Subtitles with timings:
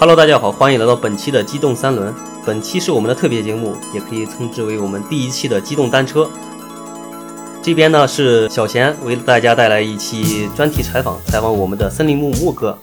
[0.00, 2.10] Hello，大家好，欢迎来到本期的机动三轮。
[2.46, 6.26] 本期是我们的特别节目，也可以称之为我们第一期的机动单车。
[7.62, 12.78] 这边呢是小贤为大家带来一期专题采访，采访我们的森林木木哥。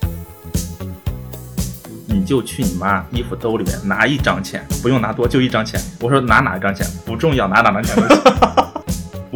[2.06, 5.82] 你就去你妈衣服兜里面拿一张钱，不用拿多，就一张钱。
[6.00, 8.22] 我说拿哪一张钱不重要，拿哪张钱都行。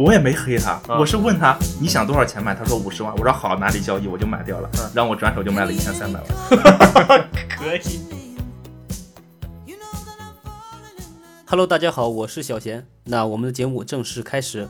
[0.02, 3.14] 我也没黑他，我是问他你想多少钱买，他说五十万。
[3.14, 7.30] 我说好，哪里交易我就买掉了，然后我转手就卖了一千三百万。
[7.48, 8.00] 可以。
[11.46, 12.84] Hello，大家好，我是小贤。
[13.04, 14.68] 那我们的节目正式开始。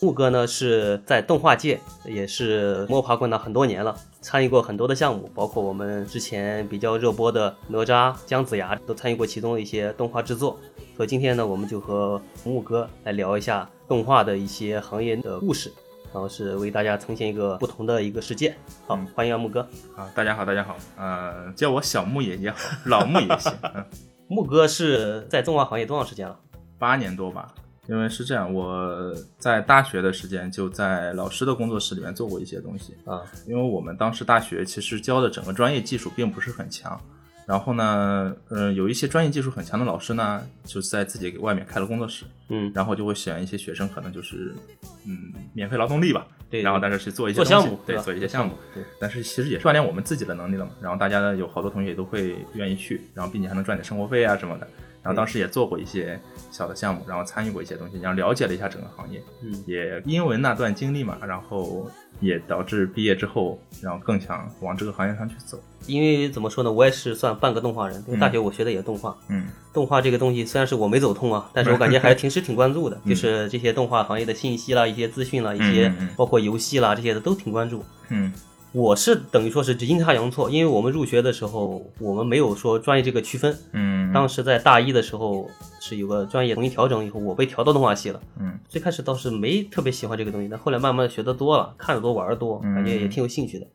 [0.00, 10.58] 木哥呢是在动画界也是摸爬滚打很多年了，参与过很多的项目，包括我们之前比较热播的哪吒、姜子牙都参与过其中的一些动画制作。
[10.96, 15.72] 所以今天呢，我们就和木哥来聊一下动画的一些行业的故事，
[16.12, 18.54] 然后是为大家呈现一个不同的一个世界。
[18.86, 19.60] 好，欢迎啊木哥。
[19.96, 23.52] 啊，大家好，大家好，呃，叫我小木也也好，老木也行。
[23.62, 23.84] 嗯，
[24.28, 26.38] 木哥是在动画行业多长时间了？
[26.78, 27.54] 八年多吧。
[27.90, 33.20] 因为是这样，我在大学的时间就在老师的工作室里面做过一些东西啊。
[33.48, 36.98] 因为我们当时大学其实教的整个专业技术并不是很强。
[37.46, 44.54] 然后呢，嗯，有一些专业技术很强的老师呢，就在自己外面开了工作室，嗯，然后就会选一些学生，可能就是，
[45.04, 50.70] 嗯，免费劳动力吧，对，然后但是去做一些项目，对，做一些项目，对，但是其实也是锻炼我们自己的能力了嘛。
[50.80, 54.68] 然后大家呢，有好多同学也都会愿意去，然后并且还能赚点生活费啊什么的。
[55.02, 56.20] 然后当时也做过一些
[56.50, 65.58] 小的项目，然后参与过一些东西，然后了解了一下整个行业，嗯，也因为那段经历嘛，然后也导致毕业之后，然后更想往这个行业上去走。
[65.86, 78.30] 因为怎么说呢，我也是算半个动画人，因为大学我学的也动画，嗯，动画这个东西虽然是我没走通啊，但是我感觉还平时挺关注的，就是这些动画行业的信息啦、一些资讯啦、一些包括游戏啦这些的都挺关注，嗯。
[78.72, 83.56] 我是等于说是阴差阳错，因为我们入学的时候，我们没有说专业这个区分。
[83.72, 85.50] 嗯，当时在大一的时候
[85.80, 88.20] 是有个专业重新调整以后，我被调到动画系了。
[88.38, 93.66] 嗯，最开始倒是没特别喜欢这个东西，但后来慢慢学的多了，看的多，玩的多，感觉也挺有兴趣的。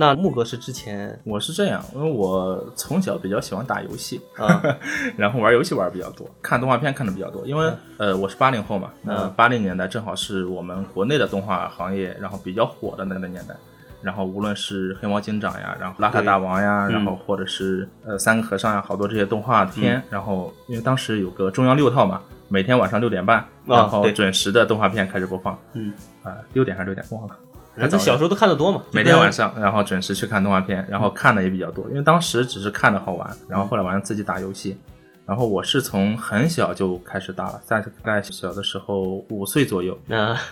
[0.00, 4.62] 那木哥是之前我是这样，因为我从小比较喜欢打游戏啊，
[5.18, 7.44] 然后玩游戏玩比较多，看动画片看的比较多。
[7.44, 13.56] 因为呃，我是八零后嘛，那，八零年代正好是我们国内的动画行业然后比较火的那个年代。
[14.00, 20.00] 然后无论是黑猫警长呀，然后邋遢大王呀，然后或者是呃三个和尚呀，好多这些动画片。
[20.08, 25.58] 然后因为当时有个中央六套嘛，每天晚上六点半，然后准时的动画片开始播放。
[25.72, 25.92] 嗯
[26.22, 27.36] 啊，六点还是六点忘了。
[27.78, 34.76] 反正小时候都看的多嘛，每天晚上，然后准时去看动画片，然后看的也比较多，因为当时只是看的好玩，然后后来晚上自己打游戏，
[35.24, 39.98] 然后我是从很小就开始打了，在在小的时候五岁左右，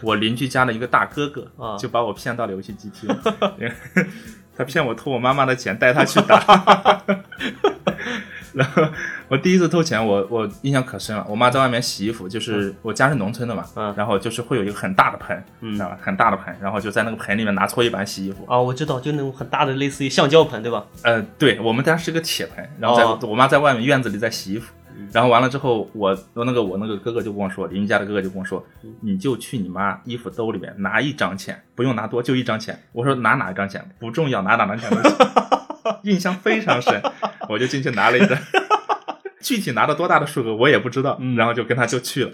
[0.03, 1.47] 我邻居家的一个大哥哥
[1.79, 3.09] 就把我骗到了游戏机厅，
[4.57, 7.03] 他骗我偷我妈妈的钱带他去打。
[8.57, 8.83] 然后
[9.29, 11.25] 我第一次偷钱，我我印象可深了。
[11.29, 15.45] 我妈在外面洗衣服，就是我家是农村的嘛，嗯，然后就是会有一个很大的盆，
[15.75, 15.99] 知道吧？
[16.01, 18.47] 很大的盆，然后就在那个盆里面拿搓衣板洗衣服。
[18.49, 20.87] 啊，我知道，就那种很大的，类似于橡胶盆，对吧？
[21.03, 24.73] 呃，对，我们家是个铁盆，然后在我妈在外面院子里在洗衣服，
[25.13, 28.65] 然后完了之后，我我那个我那个哥哥就跟我说，邻居家的哥哥就跟我说，
[29.03, 32.81] 你就去你妈衣服兜里面拿一张钱，不用拿多，就一张钱。
[32.93, 35.17] 我说拿哪一张钱不重要，拿哪张钱都行。
[36.05, 37.03] 印象非常深，
[37.49, 38.39] 我就进去拿了一张，
[39.41, 42.31] 具体拿了多大的数额我也不知道，然后就跟他就去了。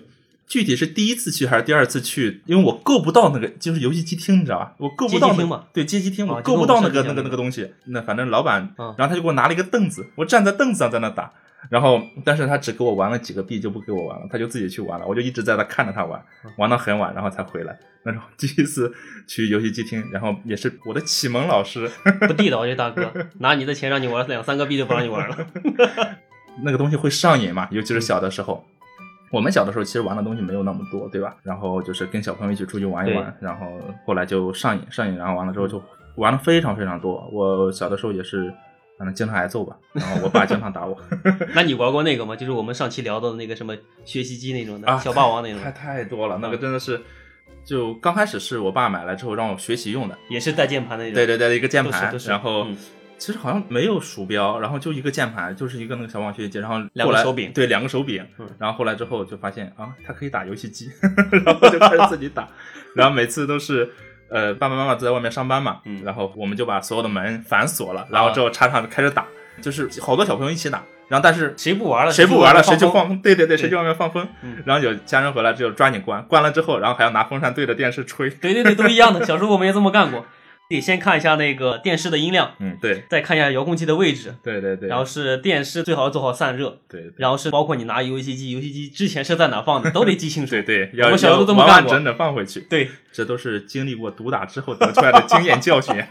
[0.48, 4.74] 具体是第一次去还是第二次去，因为我够不到那个就是游戏机厅，你知道吧？
[4.78, 7.72] 我够不到那个对街机厅，我够不到那个那个那个东西。
[7.86, 11.32] 那反正老板，然后他就给我拿了一个凳子，我站在凳子上在那打。
[11.70, 15.06] 然后，但是他只给我玩了几个币，就不给我玩了，他就自己去玩了。
[15.06, 16.20] 我就一直在那看着他玩，
[16.58, 17.78] 玩到很晚，然后才回来。
[18.04, 18.92] 那时候第一次
[19.28, 21.88] 去游戏机厅，然后也是我的启蒙老师，
[22.26, 25.36] 不地道这大哥，拿你的钱让你玩两三个币就不让你玩了。
[26.64, 27.68] 那个东西会上瘾嘛？
[27.70, 28.64] 尤其是小的时候，
[29.30, 31.36] 我们小的时候其实玩的东西没有那么多，对吧？
[31.44, 33.66] 然后就是跟小朋友一起出去玩一玩，然后
[34.04, 35.80] 后来就上瘾，上瘾，然后完了之后就
[36.16, 37.26] 玩的非常非常多。
[37.32, 38.52] 我小的时候也是。
[39.02, 40.96] 反正经常挨揍吧，然后我爸经常打我。
[41.56, 42.36] 那你玩过那个吗？
[42.36, 45.60] 就是我们上期聊到的那个什么学习机那种的，小霸王那种。
[45.60, 47.02] 太太多了，那个真的是，
[47.64, 51.16] 就刚开始是我爸买来之后让我学习用的，也是带键盘的那种。
[51.16, 52.64] 对对对，一个键盘，然后
[53.18, 58.24] 其实好像没有鼠标，然后就一个键盘，就是一个那个小霸王学习机，然后两个手柄，对，两个手柄。
[58.56, 60.88] 然后后来之后就发现啊，它可以打游戏机，
[61.44, 62.48] 然后就开始自己打，
[62.94, 63.90] 然后每次都是。
[64.32, 69.26] 呃，爸爸妈妈都在外面上班嘛，嗯，然后我们就把所有的门反锁了，然后之后插上开始打，
[69.60, 74.26] 就是好多小朋友一起打，然后但是谁不玩了，谁不玩了，谁就放，对对对，谁去外面放风，
[74.64, 80.24] 然后有家人回来就抓紧关，关了之后，然后还要拿风扇对着电视吹，对对对，都一样的，小时候我们也这么干过。
[80.74, 90.50] 得先看一下那个电视的音量，嗯，对再看一下遥控器的位置，对对对，然后是电视最好做好散热，对对然后是包括你拿游戏机，游戏机之前是在哪放的，都得记清楚。
[90.50, 92.60] 对对，要我小时候都这么干过完完整整放回去。
[92.60, 95.94] 对，这都是经历过毒打之后得出来的经验教训。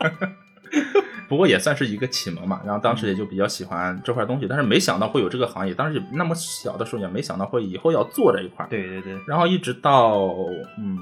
[1.31, 8.68] 不过也算是一个启蒙嘛，然后当时也就比较喜欢这块东西，但是没想到会有这个行业，当时也那么小的时候也没想到会以后要做这一块。
[8.69, 10.28] 对对对，然后一直到
[10.78, 10.98] 嗯，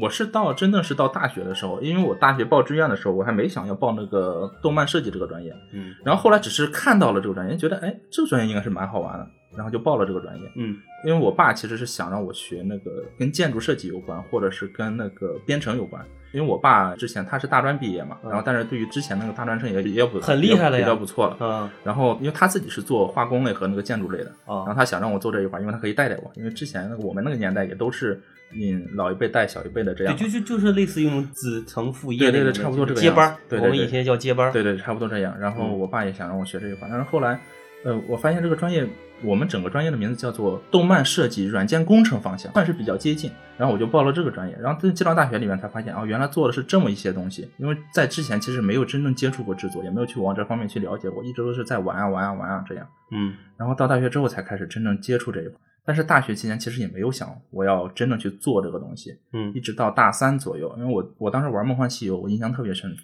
[0.00, 5.94] 我是到真的是到大学的时候，因为我大学报志愿的时候，我还没想要报那个动漫设计这个专业，嗯。
[6.02, 10.50] 然后后来只是看到了这个专业，觉得哎，这个专业应该是蛮好玩的，然后就报了这个专业。
[10.54, 16.04] 嗯因为我爸其实是想让我学那个跟建筑设计有关，或者是跟那个编程有关。
[16.32, 21.36] 因为我爸之前他是大专毕业嘛，嗯然后但是对于之前那个大专生也也不很厉害了呀比较不错了。
[21.40, 26.30] 嗯然后因为他自己是做化工类和那个建筑类的，然后啊，他想让我做这一块，因为他可以带带我。
[26.34, 28.20] 因为之前我们那个年代也都是
[28.52, 30.16] 嗯老一辈带小一辈的这对，样。
[30.16, 34.52] 就就就是类似于用子承父业对对对差不多这个接班对对对我们以前叫接班。
[34.52, 35.34] 对对，差不多这样。
[35.38, 37.40] 然后嗯我爸也想让我学这一块，但是后来，
[37.84, 38.86] 呃，我发现这个专业，
[39.22, 43.30] 我们整个专业的名字叫做动漫设计软件工程方向，算是比较接近。
[43.56, 47.48] 然后我就报了这个专业，然后在进到大学里面才发现，哦，原来做的是这么一些东西。
[47.56, 52.86] 因为在之前其实没有真正接触过制作，也没有去往这方面去了解过，一直都是在玩啊玩啊玩啊这样。
[53.10, 55.54] 嗯然后到大学之后才开始真正接触这一块。
[55.84, 62.94] 但是大学期间其实也没有想我要真正去做这个东西，嗯一，直到大三左右，因为我我当时玩《梦幻西游》，我印象特别深。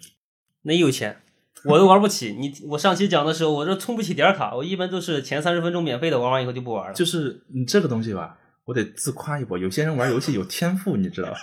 [0.61, 1.17] 那有钱。
[1.65, 6.93] 我都玩不起，你我上期讲的时候，我这充不起点卡，我一般都是前三十分钟免费的，玩完以后就不玩了。
[6.93, 9.57] 就是你这个东西吧，我得自夸一波。
[9.57, 11.37] 有些人玩游戏有天赋，你知道吧？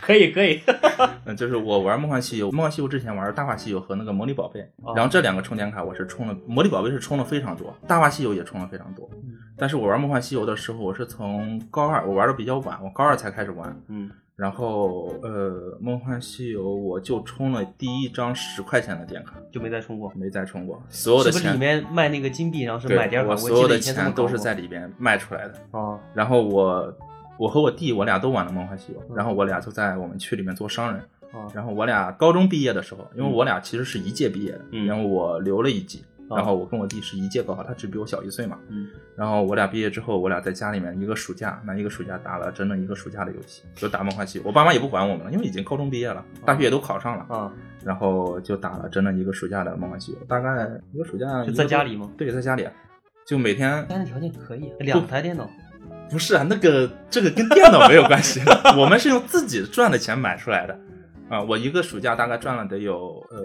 [0.00, 0.60] 可 以可以，
[1.26, 9.08] 嗯，就是我玩《梦幻西游》，《梦幻西游》之前玩《大话西游》和那个《魔力宝贝》，哦然后这两个充点卡我是充了，《魔力宝贝》是充了非常多，《大话西游》也充了非常多。
[9.14, 13.76] 嗯但是我玩《梦幻西游》的时候，我是从高二，我玩的比较晚，我高二才开始玩。
[13.88, 20.12] 嗯，然后呃，《梦幻西游》我就充了第一张十块钱的点卡，就没再充过。
[20.14, 23.32] 没再充过，所有的钱是不是里面卖那个金币，然后是买点儿卡？
[23.32, 25.54] 我所有的钱都是在里边卖出来的。
[25.72, 26.96] 哦，然后我
[27.36, 31.02] 我和我弟我俩都玩了《梦幻西游》，嗯然后我俩就在我们区里面做商人。
[31.32, 38.58] 哦然后我俩高中毕业的时候，因为嗯我俩其实是一届毕业的，嗯然后我留了一级，哦然后我跟我弟是一届高考，他只比我小一岁嘛。
[38.68, 44.44] 嗯然后我俩毕业之后，我俩在家里面一个暑假，那一个暑假打了整整一个暑假的游戏，就打《梦幻西游》。
[44.46, 47.52] 我爸妈也不管我们了，因为已经高中毕业了，大学也都考上了，啊，
[47.84, 52.08] 然后就打了整整一个暑假的《梦幻西游》，大概一个暑假就在家里吗？
[52.16, 52.68] 对，在家里，
[53.26, 55.48] 就每天家庭条件可以，两台电脑。
[56.10, 58.40] 不是啊，那个这个跟电脑没有关系，
[58.78, 60.78] 我们是用自己赚的钱买出来的。
[61.28, 63.44] 啊，我一个暑假大概赚了得有呃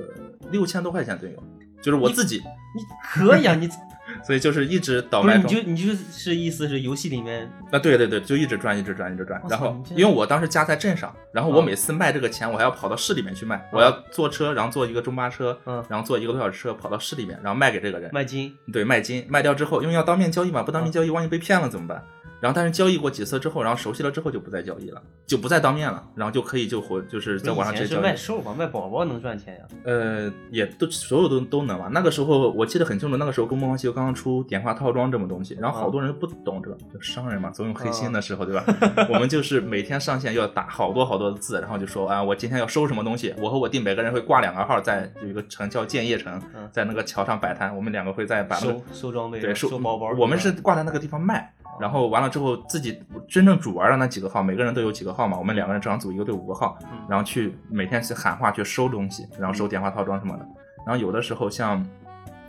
[0.51, 1.35] 六千多块钱左右，
[1.83, 2.41] 就是我自己，
[2.75, 3.69] 你可以啊，你
[4.25, 5.45] 所以就是一直倒卖中。
[5.51, 9.49] 你就你就是意思是游戏里面啊，对对对，就一直赚，一直赚，一直赚我。
[9.49, 18.09] 然后操因为我当时家在镇上，然后我嗯每次卖这个钱，我还要跑到市里面去卖，我要坐车，然后坐一个中巴车，嗯然后坐一个多小时车跑到市里面，然后卖给这个人。
[18.13, 22.03] 卖金，对，卖金卖掉之后，因为要当面交易嘛，不当面交易，万一被骗了怎么办？
[22.43, 28.03] 然后但是交易过几次之后，然后熟悉了之后就不再交易了，就不再当面了，然后就可以就活就是在网上直接交易。
[28.03, 29.61] 卖兽吧，卖宝宝能赚钱呀。
[29.85, 31.87] 呃，也都所有都都能吧。
[31.93, 38.65] 那个时候我记得很清楚，那个时候公《梦幻西游》刚刚出点化套装这么东西，然后好多人不懂这个，就商人嘛，总有黑心的时候，对吧？
[39.09, 50.11] 我们就是每天上线要打好多好多的字，然后就说啊，我今天要收什么东西，我和我弟每个人会挂两个号，在有一个城叫建业城嗯，在那个桥上摆摊，我们两个会在把那个收收装备，对，收包包。
[50.17, 60.47] 我们是挂在那个地方卖，然后完了之后自己真正主玩的那几个号，每个人都有几个号嘛，我们两个人正常组一个队五个号嗯，然后去每天去喊话去收东西，然后收点化套装什么的。
[60.85, 61.85] 然后有的时候像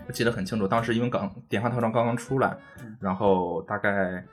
[0.07, 4.25] 我记得很清楚，当时因为刚点化套装刚刚出来嗯，然后大概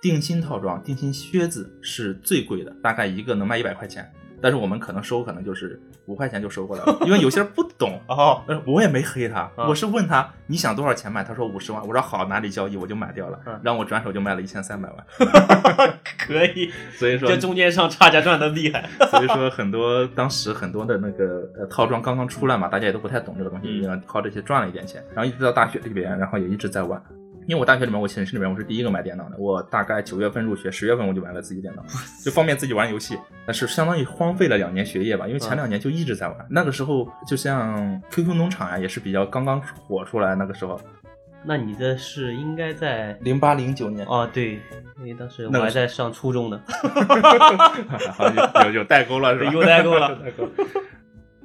[0.00, 4.10] 定心套装、定心靴子是最贵的，大概一个能卖一百块钱。
[4.42, 15.06] 但是我们可能收可能就是五块钱就收过来了，因为有些人不懂， 哦，呃，我也没黑他，啊我是问他你想多少钱买，他说五十万，我说好，哪里交易我就买掉了，嗯然后我转手就卖了一千三百万，
[16.18, 18.88] 可以，所以说这中间商差价赚的厉害。
[19.10, 27.00] 所以说很多当时很多的那个呃套装刚刚出来嘛，大家也都不太懂这个东西，嗯然后靠这些赚了一点钱，然后一直到大学里边，然后也一直在玩。
[27.50, 31.82] 因为我大学里面，我寝室里面我是第一个买电脑的，我大概九月份入学，十月份我就买了自己电脑，
[32.24, 33.18] 就方便自己玩游戏。
[33.44, 36.46] 但是相当于荒废了两年学业吧，因为前两年就一直在玩。
[36.48, 40.80] 那个时候就像 QQ 农场呀、也是比较刚刚火出来，那个时候
[41.44, 44.60] 那你的是应该在零八零九年，哦，对，
[45.00, 46.60] 因为当时我还在上初中呢。
[48.14, 49.50] 好有有有代沟了是吧？
[49.50, 50.48] 有代沟了 有代沟。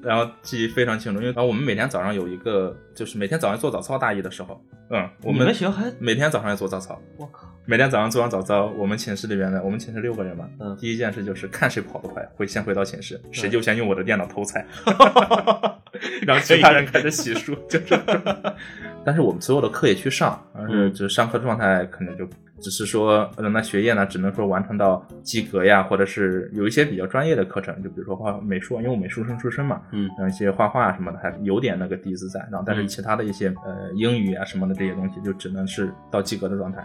[0.06, 10.78] 然后记忆非常清楚，因为然后我们每天早上有一个，就是每天早上做早操，大一的时候，嗯，我你们学校还每天早上要做早操，我靠，每天早上做完早操，我们寝室里面的，我们寝室六个人嘛，嗯。
[10.80, 14.66] 第一件事就是看谁跑得快，会先回到寝室，谁就先用我的电脑偷菜，
[16.22, 18.56] 然后其他人开始洗漱，就这样。
[19.04, 20.94] 但是我们所有的课也去上，而是嗯。
[20.94, 22.28] 只上课状态可能就
[22.66, 36.84] 只是说，呃，那学业呢，只能说完成到及格呀，或者是有一些比较专业的课程，就比如说画美术，因为我美术生出身嘛，嗯然后一些画画什么的还有点那个底子在，然后但是嗯其他的一些呃英语啊什么的这些东西，就只能是到及格的状态。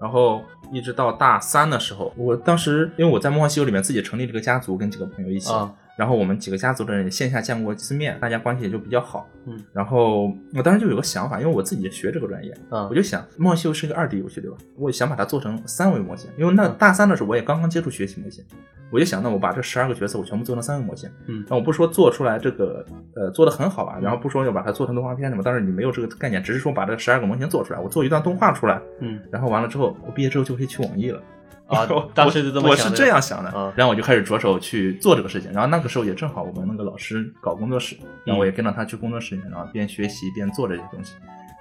[0.00, 9.26] 然后一直到大三的时候，我当时因为我在梦幻西游里面自己成立了一个家族，跟几个朋友一起，啊然后我们几个家族的人线下见过几次面，大家关系也就比较好。
[9.46, 14.56] 嗯，然后我当时就有个想法，因为我自己也学这个专业，嗯我就想，梦秀是个二 D 游戏，对吧？
[14.76, 18.44] 我想把它做成三维模型，因为那大三的时候我也刚刚接触学习模型，
[18.90, 21.08] 我就想，那我把这十二个角色我全部做成三维模型。
[21.28, 22.84] 嗯那我不说做出来这个
[23.14, 31.22] 呃做的很好吧，然后不说要把它做成动画片什么，但是你没有这个概念，只是说把这十二个模型做出来，我做一段动画出来，嗯然后完了之后，我毕业之后就可以去网易了。
[31.68, 35.52] 啊 我当时就这么我是这样想的，啊然后我就开始着手去做这个事情。
[35.52, 41.14] 然后那个时候也正好我们那个老师搞工作室，然后我也跟着他去工作室里面，然后边学习边做这些东西，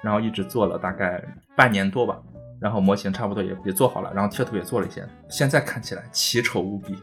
[0.03, 1.23] 然后一直做了大概
[1.55, 2.17] 半年多吧。
[2.57, 6.95] 然后模型差不多也也做好了，然后贴图也做了一些，现在看起来奇丑无比，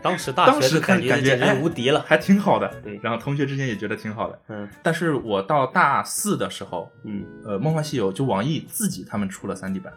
[0.00, 2.02] 当时大学感觉无敌了。
[2.06, 2.66] 还挺好的。
[2.82, 4.38] 对然后同学之间也觉得挺好的。
[4.48, 9.92] 嗯但是我到大四的时候，嗯，呃，《梦幻西游》就网易自己他们出了 3D 版，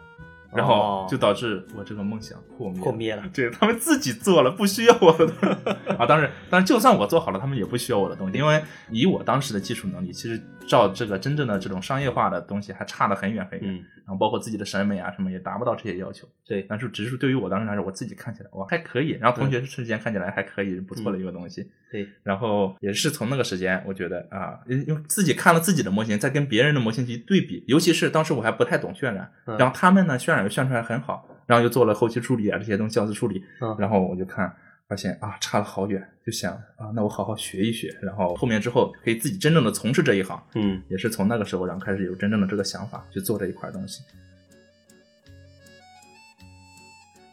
[0.54, 3.22] 然后就导致我这个梦想破灭破灭了。
[3.32, 6.06] 对他们自己做了，不需要我的东西 啊。
[6.06, 13.74] 当然，当然，就算我做好了，他们也不需要我的东西，因为以我当时的技术能力，其实照这个真正的这种商业化的东西还差得很远很远。
[13.74, 16.28] 嗯，然后包括自己的审美啊什么也达不到这些要求。
[16.46, 21.66] 对，但是只是对于我当时来说，我自己看起来哇还可以，然后同学之间看起来还可以，不错的一个东西。
[21.90, 29.56] 对，然后也是从那个时间，我觉得啊，因为自己看了自己的模型，再跟别人的模型去对比，尤其是当时我还不太懂渲染，嗯。
[29.56, 33.76] 然后他们呢渲染又渲出来很好，然后又做了后期处理啊这些东西，校色处理，嗯。
[33.78, 34.54] 然后我就看
[34.92, 44.02] 发现啊差了好远，就想啊那我好好学一学，然后后面之后可以自己真正的从事这一行，嗯也是从那个时候然后开始有真正的这个想法去做这一块东西。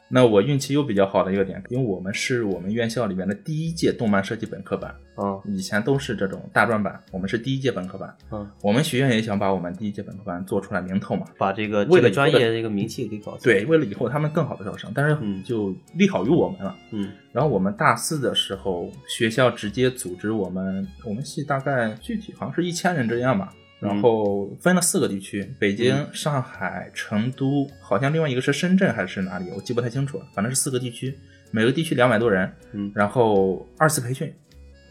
[0.09, 8.13] 那我运气又比较好的一个点，因为我们是我们院校里面的第一届动漫设计本科班，啊以前都是这种大专班，我们是第一届本科班。
[8.31, 13.37] 嗯，我们学院也想把我们第一届本科班做出来名头嘛，把这个为了这个专业这个名气给搞。
[13.43, 16.75] 对，为了以后他们更好的招生，但是嗯就利好于我们了。
[16.91, 30.25] 嗯然后我们大四的时候，学校直接组织我们，我们系大概具体好像是一千人这样吧，然后分了四个地区：北京、嗯上海、成都，好像另外一个是深圳还是哪里，我记不太清楚了。
[30.33, 31.17] 反正是四个地区，
[31.51, 34.33] 每个地区两百多人，嗯然后二次培训，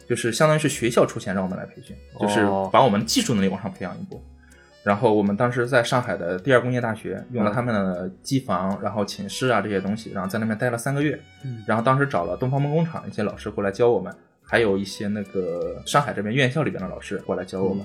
[0.09, 4.23] 就是相当于是学校出钱让我们来培训，就是哦把我们技术能力往上培养一步。
[4.83, 11.21] 然后我们当时在上海的第二工业大学用了他们的机房，然后寝室啊这些东西，然后在那边待了三个月。
[11.45, 14.11] 嗯然后当时找了东方梦工厂一些老师过来教我们，
[14.43, 17.85] 还有一些那个上海这边院校里边的老师过来教我们。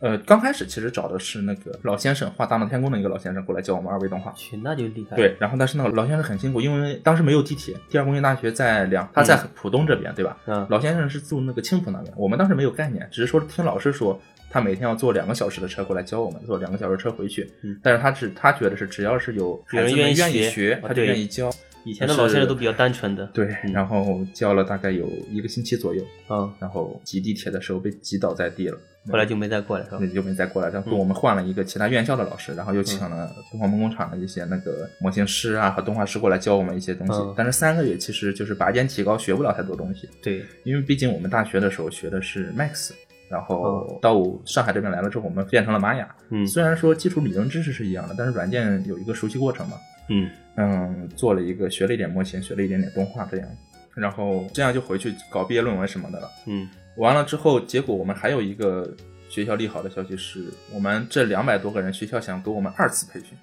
[0.00, 4.30] 呃，刚开始其实找的是那个老先生画《大闹天宫》的一个老先生过来教我们二维动画。
[4.32, 5.16] 去那就厉害。
[5.16, 10.36] 对，然后但是那个老先生很辛苦，因为当时没有地铁，第二工业大学在两，他在浦东这边，对吧？
[10.46, 14.20] 嗯老先生是住那个青浦那边，我们当时没有概念，只是说听老师说，
[14.50, 17.50] 他每天要坐两个小时的车过来教我们，坐两个小时车回去。
[17.62, 21.50] 嗯但是他只他觉得是只要是有有愿愿意学学，他就愿意教。
[21.84, 23.26] 以前的老先生都比较单纯的。
[23.26, 28.78] 对，嗯然后教了大概有一个星期左右，嗯，然后挤地铁的时候被挤倒在地了。
[29.10, 29.98] 后来就没再过来是吧？
[30.00, 30.06] 那？
[30.06, 30.98] 就没再过来，然后嗯。
[30.98, 37.14] 我们换了一个其他院校的老师，然后又请了东方梦工厂的一些那个模型师啊和动画师过来教我们一些东西。
[37.14, 37.34] 嗯。
[37.36, 42.92] 但是三个月其实就是拔尖提高，学不了太多东西，对，因为毕竟我们大学的时候学的是 Max，
[43.28, 43.98] 然后哦。
[44.00, 46.14] 到上海这边来了之后，我们变成了玛雅。
[46.30, 46.46] 嗯。
[46.46, 49.76] 虽然说基础理论知识是一样的，但是软件有一个熟悉过程嘛。
[50.08, 50.30] 嗯。
[50.56, 53.48] 嗯，做了一个学了一点模型，学了一点点动画这样，
[53.94, 56.30] 然后这样就回去搞毕业论文什么的了。
[56.46, 58.88] 嗯完了之后，结果我们还有一个
[59.28, 63.36] 学校利好的消息是，我们这两百多个人，学校想给我们二次培训，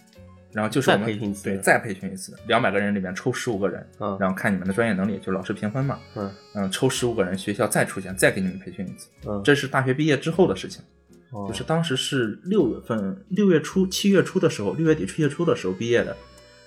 [0.53, 1.43] 然后就是我们再培训一次。
[1.43, 4.17] 对，再培训一次，两百个人里面抽十五个人，嗯。
[4.19, 6.31] 然后看你们的专业能力，就老师评分嘛，嗯。
[6.55, 10.81] 嗯，抽十五个人，学校再出钱，再给你们培训一次，嗯，这是大学毕业之后的事情，
[11.31, 11.45] 哦。
[11.47, 16.15] 就是当时是六月份，六月初、七月初的时候，六月底、七月初的时候毕业的，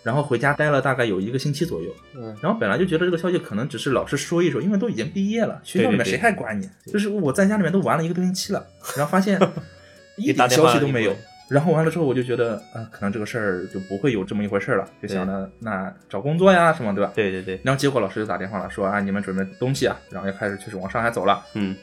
[0.05, 6.69] 然后回家待了大概有一个星期左右，嗯然后本来就觉得这个消息可能只是老师说一说，因为都已经毕业了，学校里面谁还管你？
[6.93, 8.65] 就是我在家里面都玩了一个多星期了，
[8.97, 9.41] 然后发现
[10.17, 11.17] 一点消息都没有。
[11.49, 17.13] 然后完了之后，我就觉得啊、可能这个事儿就不会有这么一回事儿了，就想着那找工作呀什么，对吧？
[17.15, 21.43] 对对对，然后结果老师就打电话了，说啊，你们准备东西啊，然后就开始确实往上海走了。
[21.55, 21.75] 嗯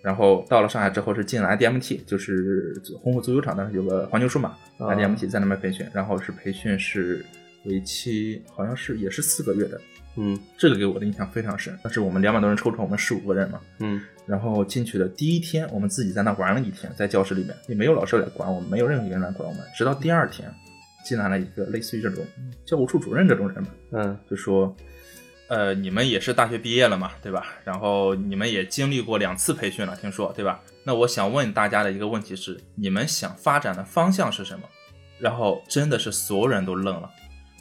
[0.00, 7.24] 然后到了上海之后是进了 IDMT，就是红火足球场当时有个环球数码、啊 IDMT 在那边培训，然后是培训是
[7.68, 9.80] 为期好像是也是四个月的，
[10.16, 11.78] 嗯这个给我的印象非常深。
[11.82, 20.52] 但是我们两百多人抽成，我们十五个人嘛，嗯然后进去的第一天，我们自己在那玩了一天，在教室里面也没有老师来管我们，没有任何人来管我们，直到第二天
[21.04, 22.24] 进来了一个类似于这种
[22.66, 24.76] 教务处主任这种人嘛，嗯就说，
[25.48, 27.46] 呃，你们也是大学毕业了嘛，对吧？
[27.64, 30.60] 然后你们也经历过两次培训了，听说对吧？
[30.84, 34.68] 那我想问大家的一个问题是，你们想发展的方向是什么？
[35.18, 37.10] 然后真的是所有人都愣了。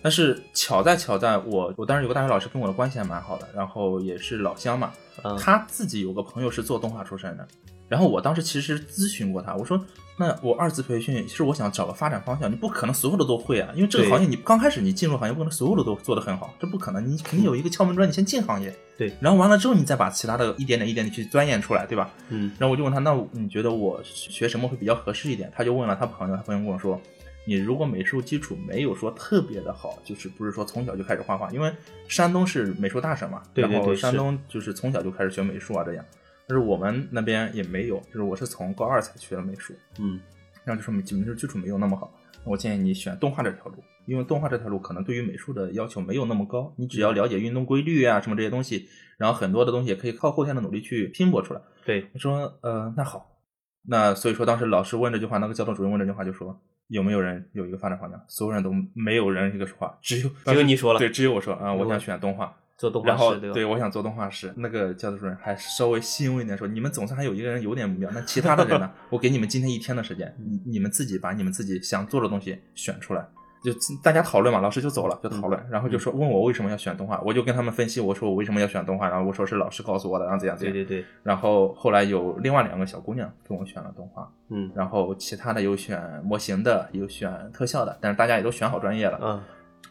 [0.01, 7.48] 但是巧在巧在我，我当时有个大学老师跟我的关系还蛮好的，然后也是老乡嘛，啊他自己有个朋友是做动画出身的，
[7.88, 9.80] 然后我当时其实咨询过他，我说
[10.20, 22.10] 那我二次培训，其实我想找个发展方向，你不可能所有的都会啊，因为这个行业你刚开始你进入行业不可能所有的都做得很好，这不可能，你肯定有一个敲门砖，你先进行业，对，然后完了之后你再把其他的一点点一点点去钻研出来，对吧？
[22.30, 25.51] 嗯然后我就问他，那你觉得我学什么会比较合适一点？
[25.56, 27.00] 他就问了他朋友，他朋友跟我说，
[27.48, 31.74] 你如果美术基础没有说特别的好，就是不是说从小就开始画画，因为
[32.08, 36.06] 山东是美术大省嘛，对对对然后山东就是从小就开始学美术啊这样，
[36.48, 40.20] 但是我们那边也没有，就是我是从高二才学的美术，嗯。
[40.66, 42.13] 然后就说美美术基础没有那么好，
[42.44, 51.62] 我建议你选动画这条路，因为动画这条路可能对于美术的要求没有那么高，你只要了解运动规律啊什么这些东西，然后很多的东西也可以靠后天的努力去拼搏出来。
[51.86, 53.39] 对，我说呃那好，
[53.84, 58.22] 那所以说当时老师问这句话，那个教导主任问这句话就说有没有人有一个发展方向？
[58.27, 62.56] 所有人都没有人一个说话，只有只有你说了对，只有我说啊、我我想选动画。
[62.77, 63.51] 做动画然后师对？
[63.51, 64.53] 对，我想做动画师。
[64.58, 68.91] 那个教导主任还稍微欣慰一点说：“你们总算还有一个人有点目标，那其他的人呢？
[69.10, 73.27] 我给你们今天一天的时间，你你们自己把你们自己想做的东西选出来。”
[73.63, 73.71] 就
[74.03, 80.73] 大家讨论嘛，老师就走了，就讨论，然后就说问我为什么要选动画，我就跟他们分析，我说我为什么要选动画，然后我说是老师告诉我的，然后怎样怎样。
[80.73, 89.17] 对对对，然后后来有另外两个小姑娘跟我选了动画，嗯然后其他的有选模型的，有选特效的，但是大家也都选好专业了。
[89.17, 89.43] 啊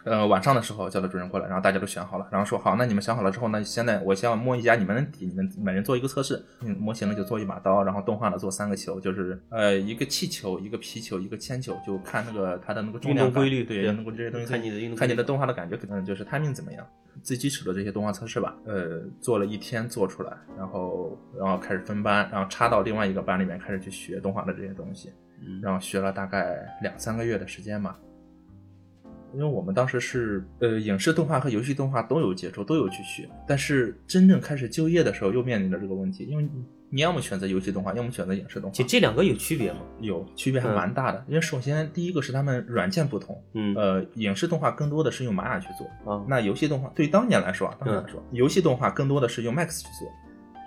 [0.06, 6.40] 呃，晚上的时候教导主任过来，然后大家都选好了，然后说好，那你们想好了之后，那现在我先要摸一下你们的底，你们每人做一个测试。
[6.60, 16.86] 嗯，模型的就做一把刀，然后动画的做三个球，就是呃一个气球、一个皮球、一个铅球，就看那个它的那个重量规律对，能够这些东西看你的运动看你的动画的感觉，可能就是 timing 怎么样。
[17.24, 25.12] 最基础的这些动画测试吧，呃，做了一天做出来，然后然后开始分班，然后插到另外一个班里面开始去学动画的这些东西。
[25.44, 27.98] 嗯然后学了大概两三个月的时间吧。
[29.34, 36.48] 因为我们当时是呃影视动画和游戏动画都有接触，都有去学，但是真正开始就业的时候又面临着这个问题，因为
[36.88, 39.80] 你要么选择游戏动画，要么选择影视动画其实，这两个有区别吗？
[40.00, 41.24] 有区别还蛮大的。
[41.28, 50.08] 因为首先第一个是他们软件不同，嗯呃，影视动画更多的是用玛雅去做，啊，那游戏动画对于当年来说啊，当年来说，游戏动画更多的是用 Max 去做。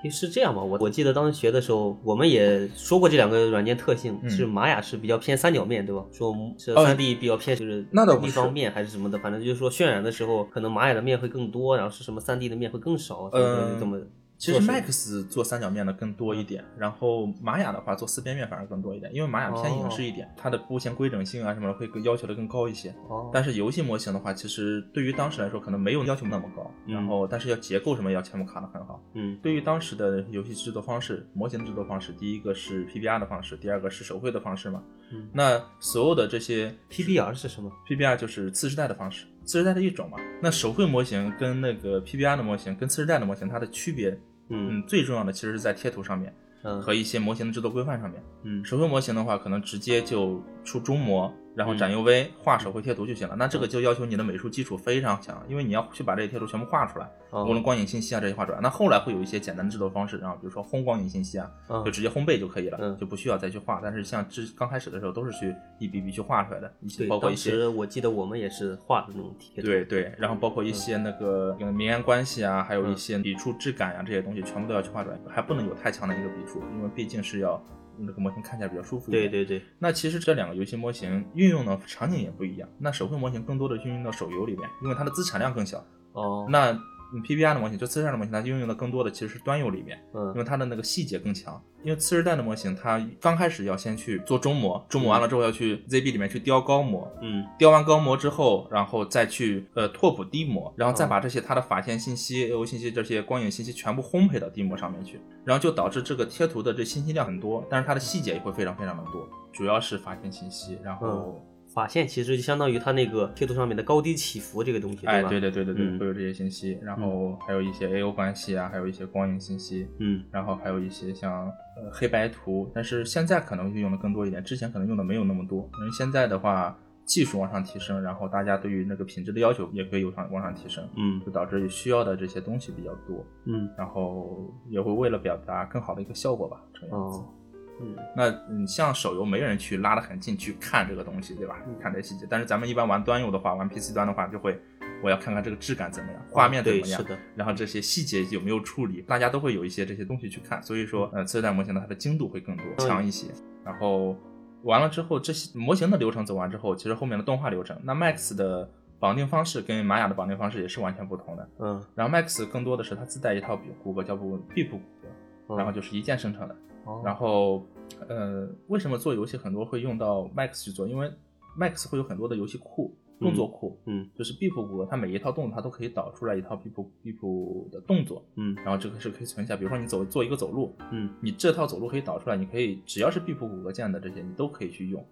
[0.07, 0.61] 是这样吧？
[0.61, 6.05] 我我记得当时学的时候，我们也说过这两个软件特性，嗯是玛雅是比较偏三角面，对吧？
[6.11, 13.97] 说是哦三 D 比较偏就是那倒不是方面还是什么的，反正就是说渲染的时候，可能玛雅的面会更多，然后是什么三 D 的面会更少，所以就这么
[14.39, 22.89] 其实 Max 做三角面的更多一点，然后玛雅的话做四边面反而更多一点，因为玛雅偏影视一点，它的布线规整性啊什么的会更要求的更高一些。
[23.09, 29.03] 哦，但是游戏模型的话，其实对于当时来说可能没有要求那么高，嗯然后但是要结构什么要全部卡的很好。
[29.13, 34.81] 嗯对于当时的游戏制作方式、模型制作方式，第一个是 PBR 的方式，第二个是手绘的方式嘛。
[35.11, 40.17] 嗯那所有的这些，PBR 是什么？PBR 就是次世代的方式，次世代的一种嘛。
[40.41, 44.15] 那手绘模型跟那个 PBR 的模型跟次世代的模型，它的区别，
[44.49, 44.79] 嗯。
[44.79, 46.33] 嗯，最重要的其实是在贴图上面
[46.63, 46.81] 嗯。
[46.81, 48.21] 和一些模型的制作规范上面。
[48.43, 48.63] 嗯。
[48.65, 53.35] 手绘模型的话，可能直接就出中模，然后嗯展 UV 画手绘贴图就行了。
[53.35, 58.59] 那这个就要求你的美术基础非常强，因为你要去把这些贴图全部画出来，哦无论光影信息啊这些画出来。
[58.61, 63.79] 那后来会有一些简单的制作方式，然后比如说烘光影信息啊，嗯就直接烘焙就可以了，嗯就不需要再去画。
[63.83, 77.61] 但是像之刚开始的时候，都是去一笔笔去画出来的，一些包括一些时我记得我们也是画的那种贴图，对对，然后包括一些那个呃明暗关系啊，还有一些笔触质感呀、这些东西，全部都要去画出来，还不能有太强的一个笔触，因为毕竟是要
[77.99, 79.29] 那个模型看起来比较舒服一点。
[79.29, 82.67] 对对对，那其实这两个游戏模型运用的场景也不一样。
[82.77, 85.83] 那手绘模型更多的运用到手游里面，因为它的资产量更小。
[86.13, 86.71] 哦，那
[87.13, 91.61] 嗯 PBR 的模型，就次世代的模型，它应用的更多的其实是端游里面，因嗯为它的那个细节更强。
[91.81, 111.41] 因为次世代的模型，它刚开始要先去做中模，中模完了之后要去 ZB 里面去雕高模，嗯雕完高模之后，然后再去呃拓扑低模，然后再哦把这些它的法线信息、AO 信息这些光影信息全部烘焙到低模上面去，然后就导致这个贴图的这信息量很多，但是它的细节也会非常非常的多，主要是法线信息，然后。
[111.79, 115.29] 法线其实就相当于它那个贴图上面的高低起伏这个东西，哎，吧？
[115.29, 121.45] 对对对对对，嗯会有这些信息，然后还有一些 AO 关系啊，还有一些光影信息，嗯然后还有一些像
[121.77, 125.69] 呃黑白图，但是现在可能会用的更多一点，之前可能用的没有那么多。
[125.79, 137.17] 因为现在的话，技术往上提升，然后大家对于那个品质的要求也可以有上往上提升，嗯就导致需要的这些东西比较多，嗯然后也会为了表达更好的一个效果吧，这样子。
[137.19, 137.33] 哦
[137.81, 141.57] 嗯那你，像手游没人去拉得很近去看这个东西，对吧？
[141.67, 142.25] 嗯看这些细节。
[142.29, 144.59] 但是咱们一般玩端游的话，玩 PC 端的话，就会
[145.03, 150.61] 我要看看这个质感怎么样，画面怎么样，对是的，然后这些细节有没有处理，大家都会有一些这些东西去看。
[150.61, 153.27] 所以说，呃，次世代模型呢，它的精度会更多、嗯强一些。
[153.63, 154.15] 然后
[154.63, 161.49] 完了之后，这些模型的流程走完之后，其实后面的动画流程，那 Max 的绑定方式跟玛雅的绑定方式也是完全不同的。
[161.59, 165.07] 嗯然后 Max 更多的是它自带一套骨骼，叫做 BIP 骨骼，
[165.47, 166.55] 嗯然后就是一键生成的。
[166.89, 167.63] 哦然后，
[168.07, 170.87] 呃，为什么做游戏很多会用到 Max 去做？
[170.87, 171.11] 因为
[171.57, 179.55] Max 会有很多的游戏库、动作库，嗯就是骨骼，它每一套动作它都可以导出来一套 BIP 的动作，嗯然后这个是可以存下。
[179.55, 185.05] 比如说你走做一个走路，嗯你这套走路可以导出来，你可以只要是骨骼建的这些，你都可以去用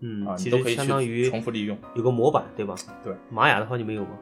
[0.00, 1.78] 嗯，啊，你都可以去相当于重复利用。
[1.94, 2.74] 有个模板对吧？
[3.02, 4.18] 对，玛雅的话就没有吗？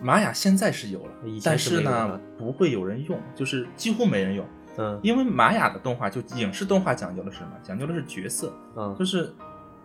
[0.00, 1.12] 玛雅现在是有了
[1.44, 4.44] 但是呢不会有人用，就是几乎没人用。
[4.78, 7.50] 嗯因为玛雅的动画就影视动画讲究的是什么？
[7.62, 9.34] 讲究的是角色，嗯就是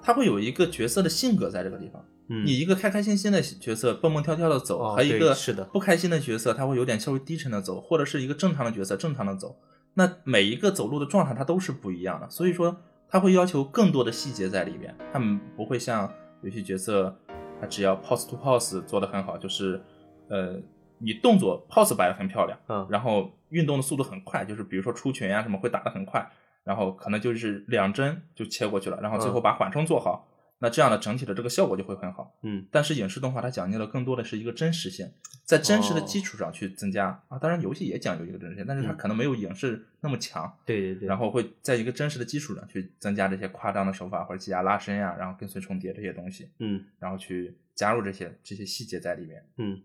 [0.02, 2.04] 它会有一个角色的性格在这个地方。
[2.30, 9.56] 嗯，你一个开开心心的角色蹦蹦跳跳的走，哦和一个是的不开心的角色，他会有点稍微低沉的走，或者是一个正常的角色正常的走。
[9.94, 12.76] 那每一个走路的状态它都是不一样的，所以说
[13.10, 14.94] 它会要求更多的细节在里边。
[15.12, 17.18] 他们不会像有些角色，
[17.60, 19.82] 他只要 pose to pose 做得很好，就是
[20.30, 20.60] 呃
[21.00, 26.28] 你动作 pose 摆的很漂亮，嗯然后运动的速度很快，就是比如说出拳呀、什么会打的很快，
[26.64, 30.28] 然后可能就是两帧就切过去了，然后最后嗯把缓冲做好，
[30.60, 32.36] 那这样的整体的这个效果就会很好。
[32.42, 35.10] 嗯但是影视动画它讲究的更多的是一个真实性，
[35.46, 37.38] 在真实的哦基础上去增加、啊。
[37.40, 40.52] 当然，游戏也讲究一个真实性，但是它嗯可能没有影视那么强。
[40.66, 49.46] 对对对，然后会在一个真实的基础上去增加这些夸张的手法或者挤压拉伸呀、然后跟随重叠这些东西，嗯然后去加入这些这些细节在里面。
[49.58, 49.80] 嗯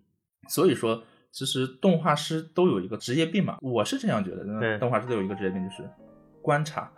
[0.49, 5.89] 所以说，其实动画师都有一个职业病嘛，我是这样觉得动画师都有一个职业病，就是
[6.43, 6.93] 观察。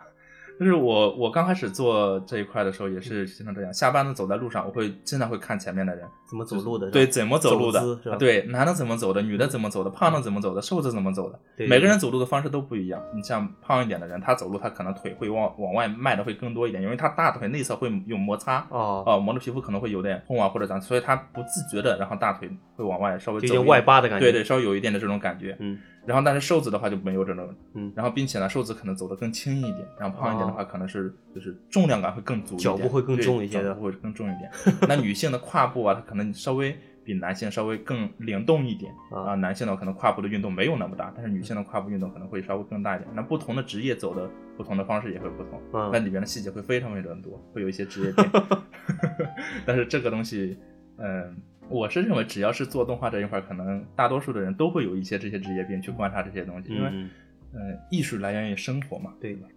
[0.59, 3.73] 就是我我刚开始做这一块的时候，也是经常这样。
[3.73, 6.89] 下班了走在路上，我会经常会看前面的人怎么走路的？
[6.89, 13.01] 对，，怎么走路的对，男的怎么走的，女的怎么走的，胖的怎么走的，瘦子怎么走的，每个人走路的方式都不一样。
[13.13, 18.65] 你像胖一点的人，他走路他可能腿会往往外迈的会更多一点，因为他大腿内侧会有摩擦。
[18.69, 24.25] 哦，哦，磨的皮肤可能会有点痛啊，或者啥，所以他不自觉的，然后大腿会往外稍微有点外八的感觉。
[24.25, 25.55] 对对，稍微有一点的这种感觉。
[25.59, 34.51] 嗯然后但是瘦子的话就没有这种，嗯然后并且呢，瘦子可能走得更轻一点，然后胖一点的话可能是就是重量感会更足一点，脚步会更重一些的脚步会更重一点。
[34.87, 43.09] 那女性的胯部啊，它可能稍微比男性稍微更灵动一点啊啊，男性呢可能胯部的运动没有那么大，但是女性的胯部运动可能会稍微更大一点。
[43.13, 48.25] 那不同的职业走的不同的方式也会不同，嗯那里面的细节会非常非常多，会有一些职业病。
[49.65, 50.57] 但是这个东西，
[50.97, 51.35] 嗯。
[51.69, 57.09] 我是认为，只要是做动画这一块，可能大多数的人都会有一些这些职业病去观察这些东西，因为，嗯，
[57.53, 59.47] 嗯，艺术来源于生活嘛，对吧？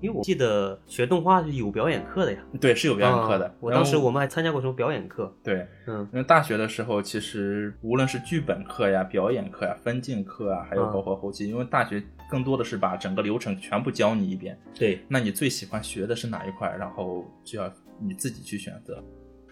[0.00, 3.46] 因为我记得学动画是有表演课的呀，对，是有表演课的。
[3.46, 5.32] 啊我当时我们还参加过什么表演课？
[5.44, 14.58] 对，嗯因为大学的时候，其实无论是剧本课呀、表演课呀、分镜课啊，还有嗯包括后期，因为大学更多的是把整个流程全部教你一遍。
[14.74, 16.68] 对，那你最喜欢学的是哪一块？
[16.76, 19.00] 然后就要你自己去选择。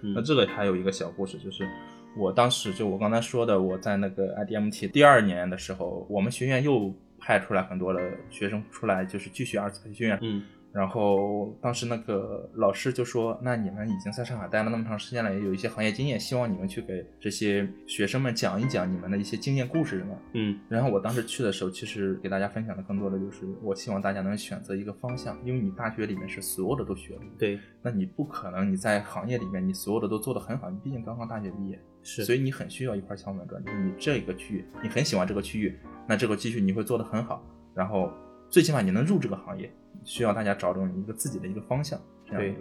[0.02, 1.68] 嗯那这个还有一个小故事，就是
[2.16, 10.16] 我当时就我刚才说的，我在那个 IDMT 第二年的时候，我们学院又派出来很多的学生出来，就是继续二次培训。
[10.20, 20.58] 嗯然后当时那个老师就说：“那你们已经在上海待了那么长时间了，也有一些行业经验，希望你们去给这些学生们讲一讲你们的一些经验故事什么。”嗯。
[20.68, 38.12] 然后我当时去的时候，其实给大家分享的更多的就是，我希望大家能选择一个方向，因为你大学里面是所有的都学了，对，那你不可能你在行业里面你所有的都做得很好，你毕竟刚刚大学毕业，是，所以你很需要一块敲门砖，就是你这个区域你很喜欢这个区域，那这个继续你会做得很好，然后
[38.50, 39.72] 最起码你能入这个行业，
[40.04, 42.58] 需要大家找准一个自己的一个方向，这样一个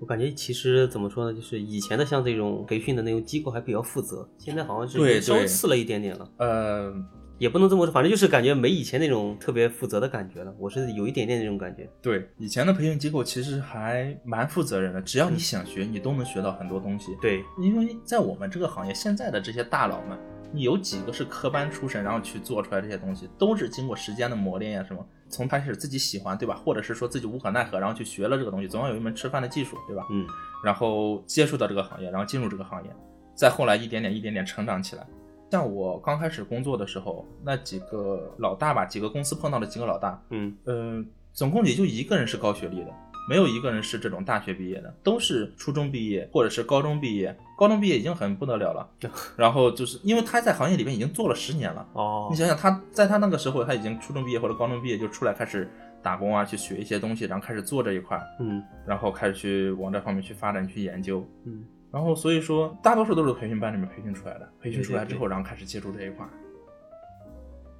[0.00, 6.30] 我感觉其实怎么说呢，就是以前的像这种培训的那种机构还比较负责，现在好像是稍微次了一点点了。
[6.36, 6.92] 呃，
[7.38, 10.54] 也不能这么说，反正就是感觉没以前那种特别负责的感觉了。
[10.58, 11.88] 我是有一点点那种感觉。
[12.02, 17.16] 对，以前的培训机构其实还蛮负责任的，只要你想学，你都能学到很多东西。
[17.22, 26.54] 对，因为在我们这个行业，现在的这些大佬们，你有几个是科班出身，然后去做出来这些东西，都是经过时间的磨练呀，什么从开始自己喜欢，对吧？
[26.54, 30.06] 或者是说自己无可奈何，然后去学了这个东西，总要有一门吃饭的技术，对吧？
[30.10, 30.26] 嗯，
[30.64, 32.90] 然后接触到这个行业，然后进入这个行业，
[33.34, 35.06] 再后来一点点一点点成长起来。
[35.50, 42.90] 像我刚开始工作的时候，那几个老大吧，几个公司碰到的几个老大，嗯，呃，总共也就一个人是高学历的，
[43.28, 47.36] 没有一个人是这种大学毕业的，都是初中毕业或者是高中毕业。
[47.56, 48.88] 高中毕业已经很不得了了，
[49.36, 51.88] 然后就是因为他在行业里面已经做了十年了。
[51.92, 55.70] 哦你，想想，他在他那个时候，他已经初中毕业或者高中毕业就出来开始
[56.02, 61.24] 打工啊，去学一些东西，然后开始做这一块，嗯然后开始去往这方面去发展、去研究。
[61.44, 66.26] 嗯，然后所以说，大多数都是培训班里面培训出来的，培训出来之后，然后开始接触这一块。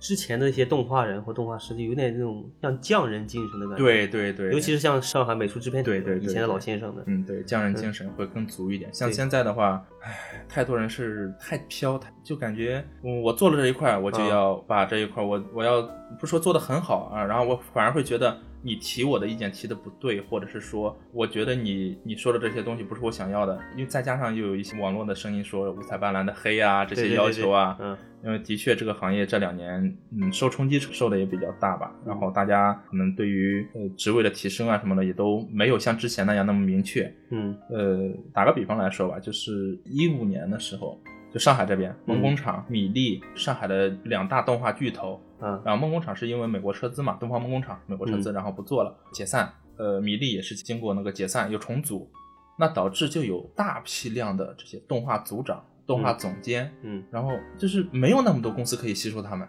[0.04, 7.02] 之前的一些动画人或动画师就有点那种像匠人精神的感觉。，对对对，尤其是像上海美术制片对对对以前的老先生们。
[7.06, 8.92] 嗯，对，匠人精神会更足一点。
[8.92, 15.82] 像现在的话，唉，太多人是太飘，太就感觉嗯我做了这一块，我就啊要把这一块，我我要
[16.18, 31.94] 不说做的很好啊，然后我反而会觉得你提我的意见提的不对，或者是说我觉得你你说的这些东西不是我想要的，因为再加上又有一些网络的声音说五彩斑斓的黑啊这些要求啊，对嗯因为的确这个行业这两年，嗯，受冲击受的也比较大吧。
[32.06, 37.14] 然后大家可能对于呃职位的提升啊什么的，也都没有像之前那样那么明确。
[37.28, 40.98] 嗯呃，打个比方来说吧，就是一五年的时候，
[41.34, 45.20] 就上海这边梦工厂、米粒，上海的两大动画巨头。
[45.40, 45.60] 嗯。
[45.64, 48.34] 然后梦工厂是因为美国撤资嘛，东方梦工厂美国撤资，嗯。
[48.34, 49.52] 然后不做了，解散。
[49.76, 52.08] 呃，米粒也是经过那个解散又重组，
[52.56, 56.72] 那导致就有大批量的这些动画组长、动画总监。
[56.82, 59.48] 嗯，然后就是没有那么多公司可以吸收他们，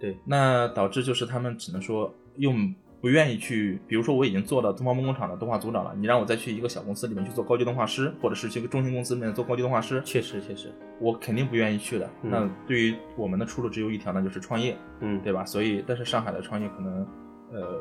[0.00, 2.74] 对，那导致就是他们只能说用
[3.06, 10.74] 不愿意去，比如说我已经做到东方梦工厂的动画组长了，你让我再去一个小公司里面去做高级动画师，或者是去一个中型公司里面做高级动画师，确实确实。
[11.00, 12.10] 我肯定不愿意去的。
[12.24, 15.44] 嗯那对于我们的出路只有一条，那就是创业，嗯，对吧？
[15.44, 17.06] 所以，但是上海的创业可能
[17.52, 17.80] 呃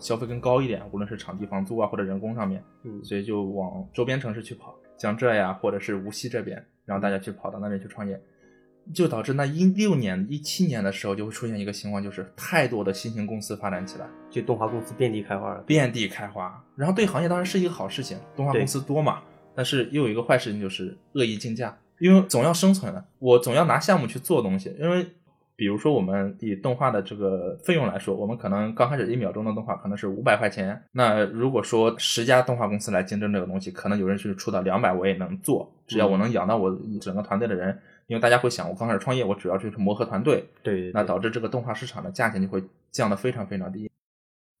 [0.00, 8.20] 消费更高一点，无论是场地房租啊或者人工上面，嗯所以就往周边城市去跑，江浙呀，或者是无锡这边，让大家去跑到那边去创业，
[8.92, 15.60] 就导致那一六年、一七年的时候就会出现一个情况，就是太多的新型公司发展起来，就动画公司遍地开花了。
[15.62, 16.64] 遍地开花。
[16.74, 19.20] 然后对行业当然是一个好事情，动画公司多嘛，
[19.54, 25.06] 但是又有一个坏事情就是恶意竞价，因为总要生存的，我总要拿项目去做东西，因为。
[25.58, 30.78] 比如说，我们以动画的这个费用来说，我们可能刚开始一秒钟的动画可能是五百块钱。
[30.92, 37.78] 那如果说十家动画公司来竞争这个东西，可能有人是出到两百，我也能做，只要我能养到我整个团队的人。
[38.06, 43.84] 因为大家会想，我刚开始创业，我主要就是磨合团队，对对，那导致这个动画市场的价钱就会降得非常非常低。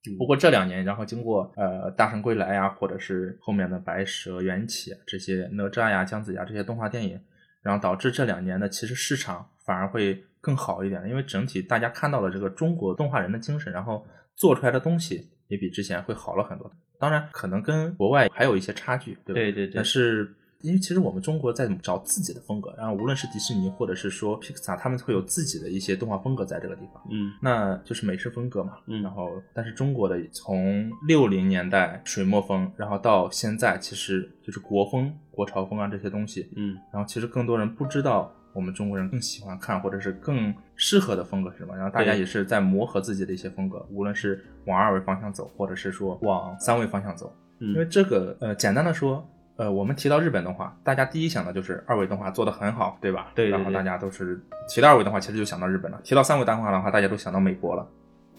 [0.08, 7.20] 嗯不过这两年，然后经过呃《大圣归来》呀，或者是后面的《白蛇缘起》啊这些哪吒呀、姜子牙这些动画电影，
[7.60, 14.06] 然后导致这两年呢其实市场反而会更好一点，因为整体大家看到了这个中国动画人的精神，然后
[14.36, 16.70] 做出来的东西也比之前会好了很多。
[17.00, 19.34] 当然，可能跟国外还有一些差距，对吧？
[19.34, 20.32] 对对对但是
[20.62, 27.02] 因为其实我们中国在找自己的风格，然后无论是迪士尼或者是说 Pixar，他们会有自己的一些动画风格在这个地方。
[27.10, 27.30] 嗯。
[27.40, 29.02] 那就是美式风格嘛，嗯。
[29.02, 36.76] 然后但是中国的从六零年代水墨风，然后到现在其实就是国风、国潮风啊这些东西，嗯。
[36.92, 49.24] 然后其实更多人不知道我们中国人更喜欢看或者是更适合的风格是什么，然后大家也是在磨合自己的一些风格，无论是往二维方向走，或者是说往三维方向走，嗯，因为这个呃简单的说。
[49.56, 53.32] 呃，我们提到日本动画，大家第一想的就是二维动画做得很好，对吧？
[53.34, 54.38] 对对对然后大家都是
[54.68, 57.86] 提到二维动画，其实就想到日本了；提到三维动画的话，大家都想到美国了。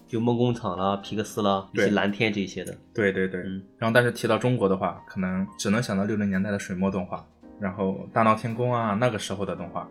[0.08, 2.73] 就梦工厂啦、皮克斯啦、一对些蓝天这些的。
[2.93, 7.25] 对对对，嗯然后但是提到中国的话，可能只能想到六零年代的水墨动画，
[7.60, 9.86] 然后大闹天宫啊那个时候的动画。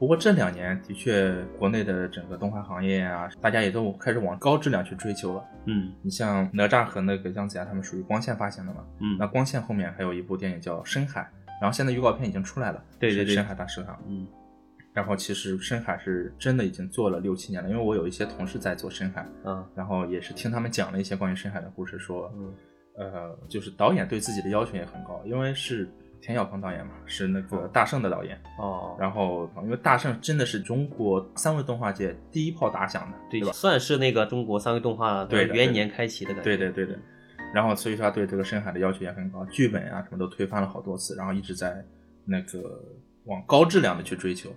[0.00, 5.44] 不过这两年的确，国内的整个动画行业啊，大家也都开始往高质量去追求了。
[5.66, 11.20] 嗯你像哪吒和那个姜子牙，他们属于光线发行的嘛，嗯那光线后面还有一部电影叫《深海》，
[11.60, 14.02] 然后现在预告片已经出来了，对对对深海大食堂。
[14.08, 14.26] 嗯
[14.94, 22.54] 然后其实深海是真的已经做了六七年了，因为我有一些同事在做深海，嗯然后也是听他们讲了一些关于深海的故事，说，嗯
[22.96, 25.86] 呃，就是导演对自己的要求也很高，因为是
[26.20, 33.52] 田晓鹏导演嘛，是那个大圣的导演，哦，然后因为大圣真的是中国三维动画界第一炮打响的，对对吧？
[33.52, 36.44] 算是那个中国三维动画元年开启的感觉。
[36.44, 36.96] 对对对对。
[37.52, 41.84] 然后所以说他对这个深海的要求也很高，剧本啊什么都推翻了好多次，然后一直在
[42.24, 42.80] 那个
[43.24, 44.50] 往高质量的去追求。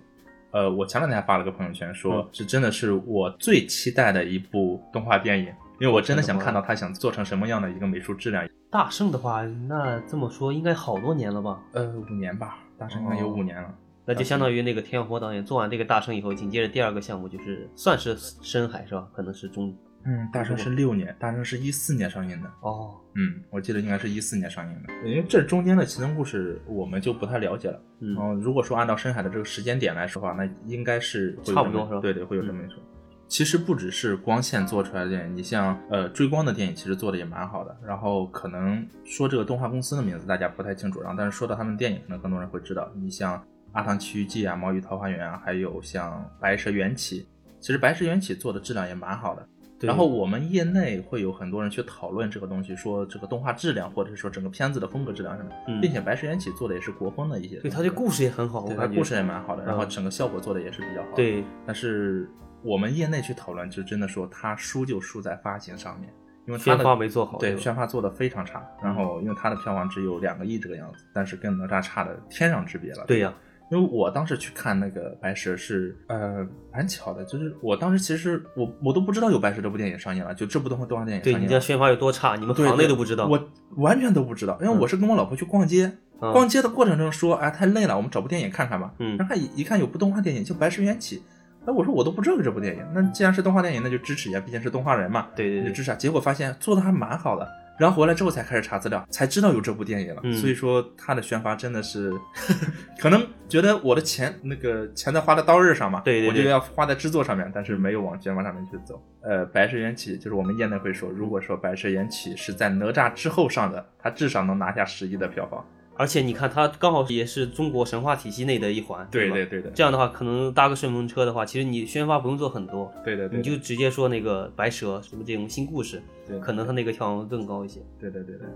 [0.52, 5.46] 呃，我前两天还发了个朋友圈，说是真的是我最期待的一部动画电影，
[5.80, 8.46] 因为我真的想看到他想做成什么样的一个美术质量。
[8.74, 11.62] 大圣的话，那这么说应该好多年了吧？
[11.74, 13.72] 呃，五年吧，大圣应该有五年了。
[14.04, 19.06] 那就相当于那个田晓波导演做完这个大圣以后，紧接着第二个项目就是算是深海是吧？
[19.14, 19.72] 可能是中，
[20.04, 22.50] 嗯，大圣是六年，大圣是一四年上映的。
[22.62, 27.80] 哦，嗯，我记得应该是一四年上映的，因为这中间的奇层故事我们就不太了解了。
[28.00, 32.00] 嗯，然后如果说按照深海的这个时间点来说的话，那应该是差不多是吧？
[32.00, 32.82] 对对，会有这么一说。
[33.26, 37.76] 其实不只是光线做出来的电影，你像呃追光的电影，其实做的也蛮好的。
[37.84, 42.90] 然后可能说这个动画公司的名字大家不太清楚，然后但是说到他们电影，可能更多人会知道。
[42.94, 43.42] 你像。
[43.76, 47.22] 《阿唐奇遇记》啊，《毛与桃花源》啊，还有像《白蛇缘起》，
[47.58, 49.44] 其实《白蛇缘起》做的质量也蛮好的。
[49.86, 57.58] 然后我们业内会有很多人去讨论这个东西，说这个动画质量，或者是说整个片子的风格质量什么，并且《白蛇缘起》做的也是国风的一些。
[57.60, 61.08] 对，它这故事也很好，对，它故事也蛮好的，然后整个效果做的也是比较好。
[61.14, 62.28] 对，但是
[62.62, 66.12] 我们业内去讨论，就真的说它输就输在发行上面，
[66.46, 67.38] 因为宣发没做好。
[67.38, 68.62] 对，宣发做的非常差。
[68.82, 73.04] 然后因为它的票房只有两个亿这个样子，但是跟哪吒差的天壤之别了。
[73.06, 73.32] 对呀。
[73.74, 81.22] 因为我当时去看那个白蛇是，呃，蛮巧的，就是我当时其实我我都不知道有白蛇这部电影上映了，就这部动画动画电影。
[81.24, 83.26] 对，你这宣发有多差，你们行内都不知道。
[83.26, 88.94] 我完全都不知道，因为我是跟我老婆去逛街，逛街的过程中说，哎，太累了，我们找部电影看看吧。
[89.00, 89.16] 嗯。
[89.16, 91.18] 然后一一看有部动画电影叫《白蛇缘起》，
[91.66, 95.26] 哎，我说我都不知道有这部电影，那既然是动画电影，那就支持一下，毕竟是动画人嘛。
[95.34, 95.70] 对对对。
[95.70, 95.92] 就支持。
[95.96, 97.48] 结果发现做的还蛮好的。
[97.78, 100.22] 然后回来之后才开始查资料，才知道有这部电影了。
[100.34, 102.12] 所以说他的宣发真的是，
[103.00, 109.02] 可能觉得我的钱那个钱在花在刀刃上嘛，对，我就要花在制作上面，但是没有往宣发上面去走。
[109.22, 115.64] 呃，白蛇缘起就是我们业内会说，如果说白蛇缘起是在哪吒之后上的，他至少能拿下十亿的票房。
[115.96, 119.70] 而且你看，它刚好也是中国神话体系内的一环，对对对的。
[119.70, 127.80] 这样的话，可能搭个顺风车的话，其实你宣发不用做很多，对对对，你就直接说那个白蛇什么这种新故事，对，可能它那个票房更高一些。
[128.00, 128.46] 对对对对。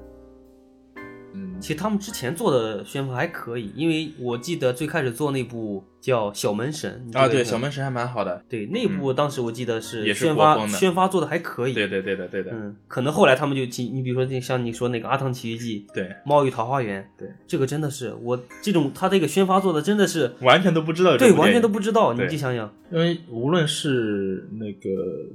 [1.38, 8.42] 嗯，其实他们之前做的宣发还可以，因为我记得最开始做那部叫《小门神》啊，对，《小门神》还蛮好的。
[8.48, 11.72] 对，那部当时我记得是宣发宣发做的还可以。
[11.72, 12.50] 对对对的对的。
[12.52, 22.12] 嗯，可能后来他们就进你比如说那像你说那个《阿唐奇遇记》，对，《猫与桃花源》，对，这个真的是我这种他这个宣发做的真的是 完全都不知道，对，完全都不知道。
[22.14, 24.88] 你就想想，因为无论是那个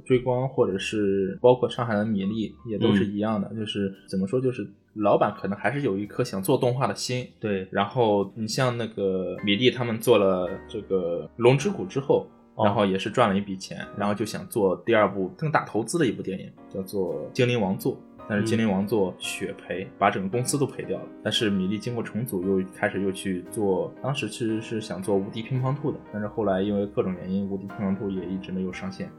[0.04, 4.66] 追光，或者是包括上海的米粒，也都是一样的，就是怎么说就是。
[4.94, 7.66] 老板可能还是有一颗想做动画的心，对。
[7.70, 12.26] 然后你像那个米粒他们做了这个《龙之谷》之后，
[12.56, 17.92] 然后也是赚了一笔钱，然后就想做第二部更大投资的一部电影，叫做《精灵王座》。
[18.26, 21.04] 但是《精灵王座》血赔，把整个公司都赔掉了。
[21.22, 29.10] 但是米粒经过重组，又开始又去做，当时其实是想做《无敌乒乓兔》的，但是后来因为各种原因，《无敌乒乓兔》也一直没有上线，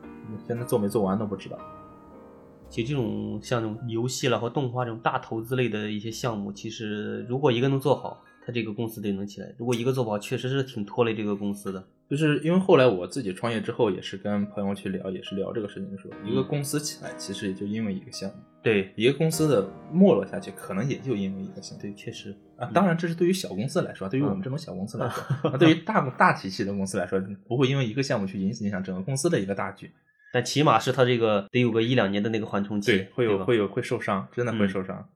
[0.48, 1.56] 现在做没做完都不知道。
[2.76, 11.82] 其实这种像这种游戏了和动画这种大投资类的一些项目，其实如果一个能做好，它这个公司得能起来；如果一个做不好，确实是挺拖累这个公司的。
[12.10, 18.36] 就是因为后来我自己创业之后，也是跟朋友去聊，也是聊这个事情，说一个公司起来，其实也就因为一个项目。
[18.62, 21.82] 对，一个公司的没落下去，可能也就因为一个项目。
[21.82, 22.70] 对，确实啊。
[22.74, 29.90] 当然，这是对于小公司来说，对于我们这种小公司来说， 对于大大体系的公司来说，不会因为一个项目去影影响整个公司的一个大局。
[30.36, 35.08] 但起码是他这个得有个一两年的那个缓冲期，对，会有会有会受伤，真的会受伤。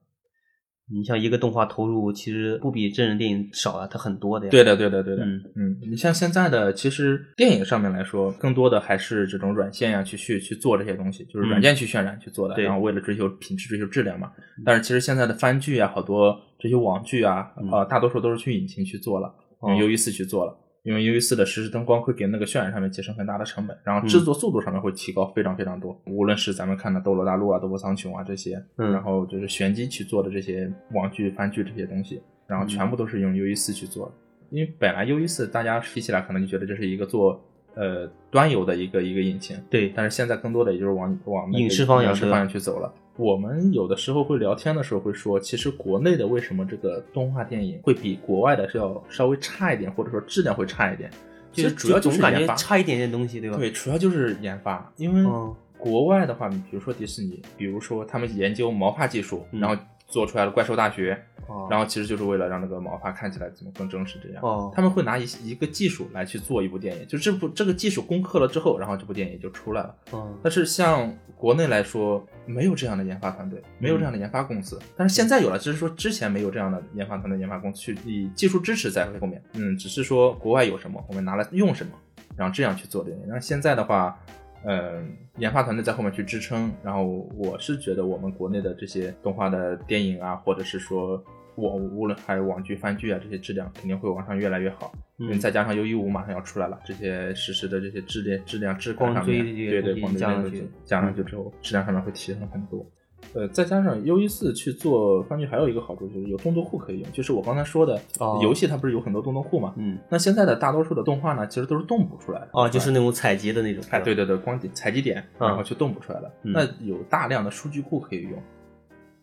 [0.90, 4.50] 你像一个动画投入，其实不比真人电影少啊，它很多的呀。
[4.50, 5.26] 对的，对的，对的。
[5.26, 14.32] 嗯嗯，你像现在的，其实电影上面来说，更多的还是这种软件呀，去去去做这些东西，就是软件去渲染去做的，然后为了追求品质、追求质量嘛。
[14.64, 20.58] 但是其实现在的番剧啊，好多这些网剧啊，呃，大多数都是去引擎去做了，用 U E 四去做了。
[20.84, 26.00] 因为 U E 四的实时灯光会给那个渲染上面节省很大的成本，然后制作速度上面会提高非常非常多。
[26.06, 34.14] 无论是咱们看的《斗罗大陆》啊、《斗破苍穹》啊这些，然后就是玄机去做的这些网剧、番剧这些东西，然后全部都是用 U E 四去做的。
[34.52, 37.40] 因为本来 U E 四大家提起来可能就觉得这是一个做
[37.76, 39.92] 呃端游的一个一个引擎，对。
[39.96, 42.94] 但是现在更多的也就是往往影视方向去走了。
[43.20, 51.12] 我们有的时候会聊天的时候会说，其实国内的为什么这个动画电影会比国外的是要稍微差一点，或者说质量会差一点？
[51.52, 53.58] 其实主要就是感觉差一点点东西，对吧？
[53.58, 54.90] 对，主要就是研发。
[54.96, 55.30] 因为
[55.78, 59.76] 国外的话，你比如说迪士尼，比如说他们研究毛发技术，然后
[60.10, 61.18] 做出来的怪兽大学，
[61.48, 64.44] 哦然后其实就是为了让那个毛发看起来怎么更真实这样。
[64.44, 69.96] 哦他们会拿一一个技术来去做一部电影，就这部这个技术攻克了之后，然后这部电影就出来了。
[70.12, 74.78] 哦但是像国内来说，没有这样的研发团队，没有这样的研发公司。
[74.98, 79.42] 但是现在有了，只是说之前没有这样的研发团队、研发公司去以技术支持在后面。
[79.54, 81.94] 嗯，只是说国外有什么，我们拿来用什么，
[82.36, 83.24] 然后这样去做电影。
[83.28, 84.20] 那现在的话，
[84.66, 86.72] 嗯，研发团队在后面去支撑。
[86.84, 87.04] 然后
[87.36, 91.24] 我是觉得我们国内的这些动画的电影啊，或者是说
[91.56, 94.92] 网无论还有网剧、番剧啊，这些质量肯定会往上越来越好。
[95.22, 102.86] 嗯再加上优一五马上要出来了，这些实时的这些质量、质量、质感上面，对对，这些东西光追加上去加上去之后，质量上面会提升很多。
[103.34, 109.74] 呃，再加上 U 一四去做番剧，还有一个好处就是有动作库可以用，就是我刚才说的，哦游戏它不是有很多动作库嘛？
[109.78, 112.50] 嗯那现在的大多数的动画呢，其实都是动捕出来的。
[112.54, 113.84] 哦，就是那种采集的那种。
[113.92, 116.32] 哎，对对对，光点采集点，嗯然后去动捕出来的。
[116.44, 118.34] 嗯那有大量的数据库可以用。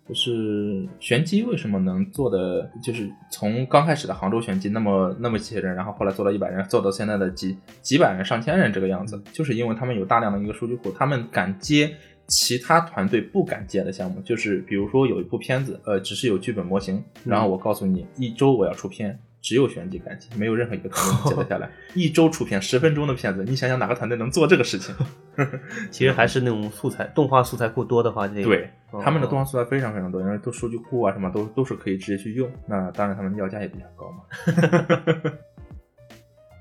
[0.08, 11.92] 就是玄机为什么能做的，就是从刚开始的杭州玄机那么那么几些人，然后后来做到一百人，做到现在的几几百人、上千人这个样子，就是因为他们有大量的一个数据库，他们敢接
[12.26, 14.20] 其他团队不敢接的项目。
[14.22, 19.18] 就是比如说有一部片子，呃，只是有剧本模型，然后我告诉你一周我要出片。
[19.42, 21.70] 只有玄机敢接，没有任何一个团队能接得下来。
[21.94, 24.92] 一周出片十分钟的片子，你想想哪个团队能做这个事情？
[25.88, 32.50] 其实还是那种素材 动画素材库多的话，这个对，哦他们的动画素材非常非常多，因为都数据库啊什么都都是可以直接去用。
[32.66, 34.24] 那当然，他们的要价也比较高嘛。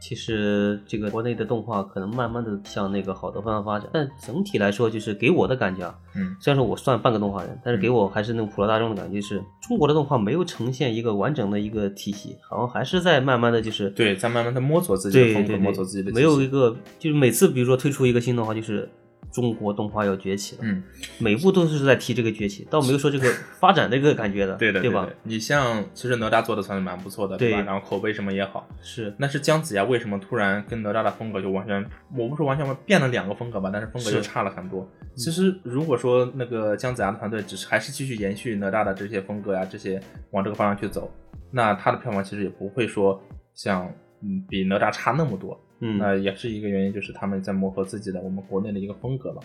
[0.07, 6.35] 其实这个国内的动画可能慢慢的向那个好的方向发展，但整体来说，就是给我的感觉啊，嗯。
[6.39, 18.87] 虽然说我算半个动画人，但是给我还是那种普罗大众的感觉是，中国的动画没有呈现一个完整的一个体系，好像还是在慢慢的就是对，在慢慢的摸索自己的风格，摸索自己的没有一个就是每次比如说推出一个新动画，就是
[19.36, 20.81] 中国动画要崛起了，嗯，
[21.19, 23.29] 每部都是在提这个崛起，倒没有说这个
[23.59, 25.05] 发展这个感觉的，对的，对吧？
[25.23, 27.61] 你像其实哪吒做的算是蛮不错的，对吧？
[27.63, 28.65] 然后口碑什么也好。
[28.81, 34.89] 是，那是姜子牙为什么突然跟哪吒的风格就完全，我不是完全变了两个风格吧，但是风格是就差了很多。
[35.15, 41.11] 其实如果说那个姜子牙的团队只是还是继续延续哪吒的这些风格呀，这些往这个方向去走，
[41.51, 43.21] 那他的票房其实也不会说
[43.53, 43.86] 像
[44.21, 45.59] 嗯比哪吒差那么多。
[45.80, 49.41] 嗯，那也是一个原因，就是他们在磨合自己的我们国内的一个风格吧。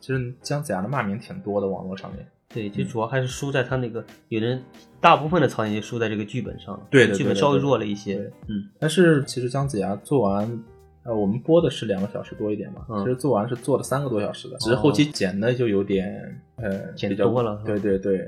[0.00, 2.26] 其实姜子牙的骂名挺多的，网络上面。
[2.54, 4.62] 对，其实主要还是输在他那个，有人
[5.02, 10.64] 大部分的槽点就输在这个剧本上了，对的剧本稍微弱了一些，嗯，但是其实姜子牙做完，
[11.02, 13.04] 呃，我们播的是两个小时多一点嘛，嗯。
[13.04, 18.26] 其实做完是做了三个多小时的，只是后期剪的就有点呃剪比较多了对对对，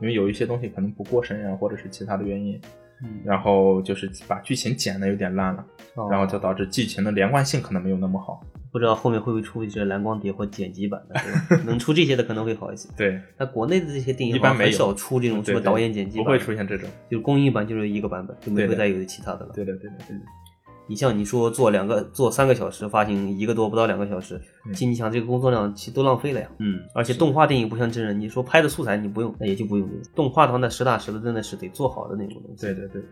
[0.00, 2.60] 因为有一些东西可能不过审啊，或者是其他的原因，
[3.02, 8.40] 嗯然后就是把剧情剪的有点烂了，哦然后就导致剧情的连贯性可能没有那么好。
[8.72, 12.86] 不知道后面会不会出一些蓝光碟或剪辑版的， 能出这些的可能会好一些。
[12.94, 16.86] 对，那国内的这些电影一般很少出这种什么导演剪辑版，不会出现这种。
[17.10, 19.52] 就是公映版就是一个版本，就没会再有其他的了。
[19.54, 20.22] 对的对的对的，
[20.88, 26.48] 你像你说做两个做三个小时，发行一个多不到两个小时，嗯其实你想这个工作量其实都浪费了呀。
[26.58, 29.88] 嗯，而且动画电影不像真人，你说拍的素材你不用，那也就不用。
[30.14, 32.66] 动画的话，那实打实的真的是得做好的那种东西。
[32.66, 33.02] 对对对。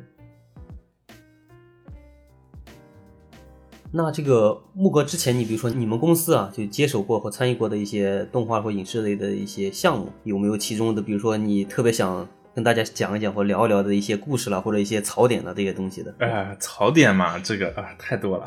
[3.96, 16.14] 那这个木哥之前，你比如说你们公司啊，就接手过或参与过的一些动画或影视类的一些项目，有没有其中的，比如说你特别想跟大家讲一讲或聊一聊的一些故事啦，或者一些槽点的这些东西的？
[16.18, 18.46] 哎，槽点嘛，这个啊太多了。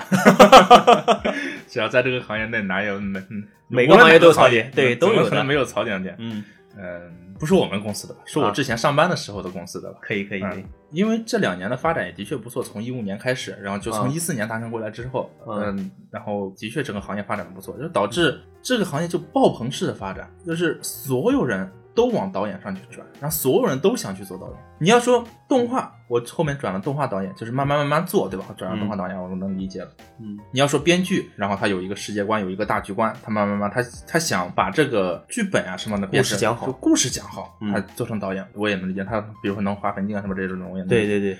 [1.67, 6.15] 只要在这个行业内，哪有哪嗯每个行业都有槽点对都有的可能没有槽点点。
[6.19, 6.41] 嗯，
[6.77, 9.99] 嗯，不是我们公司的吧，是我啊之前上班的时候的公司的吧。
[10.01, 24.55] 可以可以可以嗯，因为这两年的发展也的确不错，从一五年开始，然后就从啊一四年达成过来之后，嗯嗯，然后的确整个行业发展的不错，就导致这个行业就爆棚式的发展，就是所有人都往导演上去转，然后所有人都想去做导演。
[24.77, 28.45] 你要说动画，我后面转了动画导演，就是慢慢慢慢做，对吧？
[28.55, 29.89] 转了动画导演，我能理解了。
[30.19, 39.03] 嗯你要说编剧，然后他有一个世界观，有一个大局观，他慢慢慢他他想把这个剧本啊什么的故事讲好就故事讲好，嗯他做成导演，我也能理解。
[39.03, 40.87] 他比如说能划分镜啊什么这种，我也能。
[40.87, 41.37] 对对对，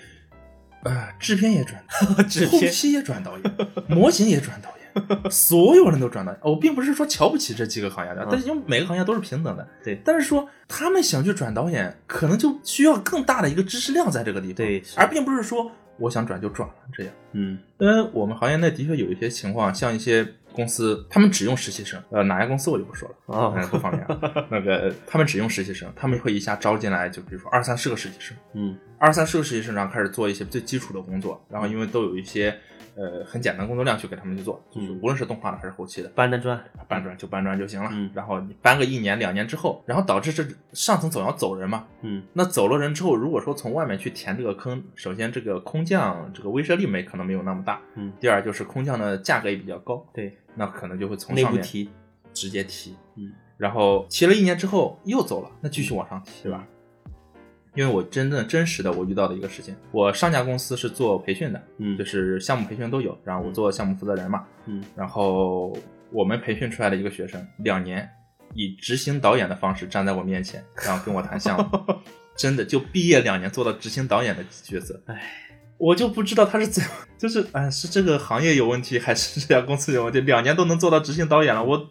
[0.92, 1.80] 啊，制片也转，
[2.28, 3.54] 制片后期也转导演，
[3.88, 4.77] 模型也转导演，
[5.30, 6.42] 所有人都转导演。
[6.44, 9.68] 我并不是说瞧不起这几个行业的，嗯但是因为每个行业都是平等的。
[9.84, 17.14] 对但是说他们想去转导演，可能就需要更大的一个知识量在这个地方，对而并不是说我想转就转了这样。
[17.34, 24.20] 嗯因为我们行业内的确有一些情况，像一些公司，他们只用实习生，呃，哪家公司我就不说了，哦嗯，不方便啊。
[24.50, 32.58] 那个他们只用实习生，他们会一下招进来，就比如说二三十个实习生，嗯二三十个实习生，然后开始做一些最基础的工作，然后因为都有一些
[32.98, 35.00] 呃很简单工作量去给他们去做，就是嗯。
[35.02, 37.90] 无论是动画的还是后期的，搬的砖，搬砖就搬砖就行了。
[37.94, 38.10] 嗯。
[38.14, 40.44] 然后你搬个一年两年之后，然后导致这
[40.74, 42.24] 上层总要走人嘛，嗯。
[42.34, 51.90] 那走了人之后，如果说从外面去填这个坑，首先这个空降这个威慑力没可能没有那么大，嗯，第二就是空降的价格也比较高，对，那可能就会从上面内部提，
[52.34, 56.68] 直接提，嗯，然后提了一年之后又走了，那继续往上提，对吧？
[57.78, 64.84] 因为我真正真实的我遇到的一个事情，我上家公司是做培训的，嗯就是项目培训都有，然后我做项目负责人嘛，嗯。
[64.96, 65.78] 然后
[66.12, 68.10] 我们培训出来的一个学生，两年
[68.56, 71.96] 以执行导演的方式站在我面前，然后跟我谈项目，
[72.36, 75.22] 真的就毕业两年做到执行导演的角色，唉，
[75.78, 76.84] 我就不知道他是怎，
[77.18, 80.20] 就是哎，是这个行业有问题，还是这家公司有问题？
[80.22, 81.90] 两年都能做到执行导演了，我，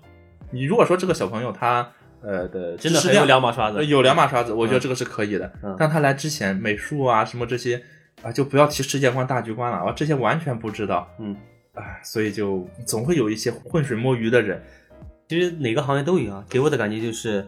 [0.50, 1.92] 你如果说这个小朋友他
[2.26, 5.52] 呃的真的很有两把刷子，呃有两把刷子，我觉得嗯这个是可以的。
[5.62, 7.80] 嗯但他来之前，美术啊什么这些
[8.22, 11.08] 啊，就不要提世界观大局观了啊，这些完全不知道。
[11.20, 11.36] 嗯，
[11.74, 14.60] 啊，所以就总会有一些浑水摸鱼的人。
[15.28, 17.46] 其实哪个行业都一样，给我的感觉就是，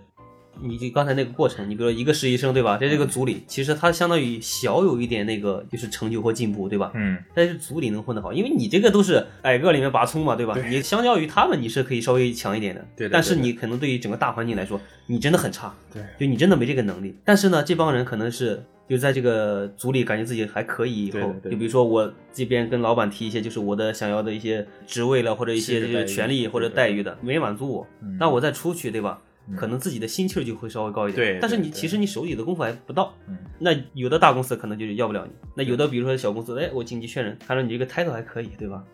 [0.62, 6.92] 你就刚才那个过程，你比如说一个实习生对吧，在这个组里，其实他相当于小有一点那个就是成就或进步对吧？
[6.94, 10.54] 嗯，但是组里能混得好，因为你这个都是矮个里面拔葱嘛，对吧？
[10.54, 12.80] 对你相较于他们，你是可以稍微强一点的。
[12.96, 17.14] 对对对但是你可能对于整个大环境来说，你真的很差，对，就你真的没这个能力。
[17.24, 29.20] 但是呢，这帮人可能是就在这个组里感觉自己还可以以后，就比如说我这边跟老板提一些就是我的想要的一些职位了，或者一些这薪资待遇个权利或者待遇的，没满足我，嗯那我再出去，对吧？
[29.51, 38.84] 嗯可能自己的心气儿就会稍微高一点，对但是对对你其实你手里的功夫还不到，嗯，那有的大公司可能就是要不了你，那有的比如说小公司，哎，我紧急确认，看说你这个 title 还可以，对吧？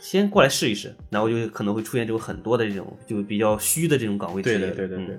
[0.00, 4.74] 先过来试一试，然后就可能会出现这种很多的这种就比较虚的这种岗位之类的。
[4.74, 5.18] 对对对嗯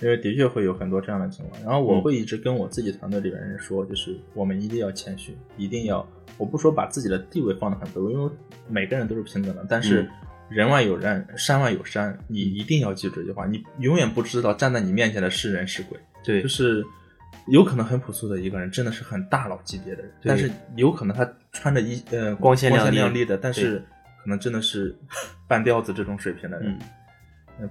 [0.00, 1.60] 对，因为的确会有很多这样的情况。
[1.64, 6.06] 然后我嗯会一直跟我自己团队里边人说，就是我们一定要谦虚，一定要，
[6.38, 8.30] 我不说把自己的地位放得很卑微，因为
[8.68, 10.08] 每个人都是平等的，但是嗯
[10.48, 15.98] 人外有人，山外有山，你一定要记住这句话，你永远不知道站在你面前的是人是鬼。
[16.22, 16.84] 对就是
[17.48, 23.84] 有可能很朴素的一个人，真的是很大佬级别的人，对但是有可能他穿着一呃光鲜亮丽亮丽的，但是
[24.22, 24.96] 可能真的是
[25.46, 26.78] 半吊子这种水平的人。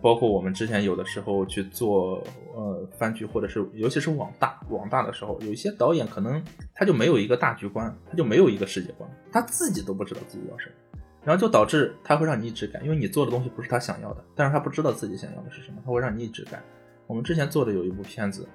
[0.02, 2.24] 包括我们之前有的时候去做
[2.56, 6.42] 呃番剧，或者是尤其是网大网大的时候，有一些导演可能
[6.74, 16.62] 他就没有一个大局观，他就没有一个世界观，他自己都不知道自己要什么，然后就导致他会让你一直改，因为你做的东西不是他想要的，但是他不知道自己想要的是什么，他会让你一直改。
[17.08, 18.48] 我们之前做的有一部片子，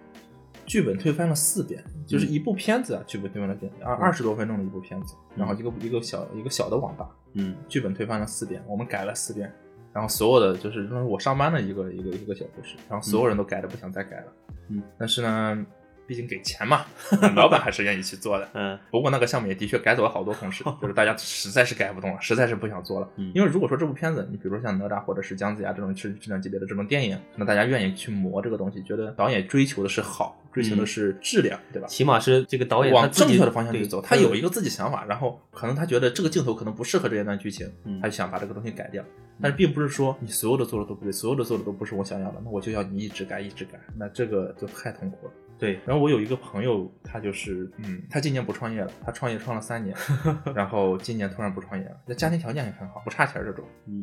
[0.67, 7.55] 剧本推翻了四遍，就是一部片子啊，剧本推翻了遍，二二十多分钟的一部片子，然后一个一个小一个小的网吧，嗯。
[7.69, 9.53] 剧本推翻了四遍，我们改了四遍，
[9.93, 14.33] 然后所有的就是说我上班的一个一个一个小故事，然后所有人都改的不想再改了，
[14.69, 15.67] 嗯，但是呢，
[16.09, 16.87] 毕竟给钱嘛，
[17.37, 18.49] 老板还是愿意去做的。
[18.55, 23.09] 嗯不过那个项目也的确改走了好多同事，就是大家实在是改不动了，实在是不想做了。
[23.17, 31.87] 嗯因为如果说这部片子，你比如说像哪吒或者是姜子牙这种质质量级别的这种电影，那大家愿意去磨这个东西，觉得导演追求的是好，追求的是质量，对吧？
[31.87, 34.01] 起码是这个导演往正确的方向去走。
[34.01, 39.05] 他有一个自己想法，然后可能他觉得这个镜头可能不适合这一段剧情，嗯他就想把这个东西改掉。
[39.41, 45.33] 但是并不是说你所有的做的都不对，所有的做的都不是我想要的，那我就要你一直改，一直改，那这个就太痛苦了。
[45.59, 49.97] 对然后我有一个朋友，他就是，嗯，他今年不创业了，他创业创了三年，
[50.55, 53.65] 然后今年突然不创业了，那家庭条件也很好，不差钱儿这种。
[53.87, 54.03] 嗯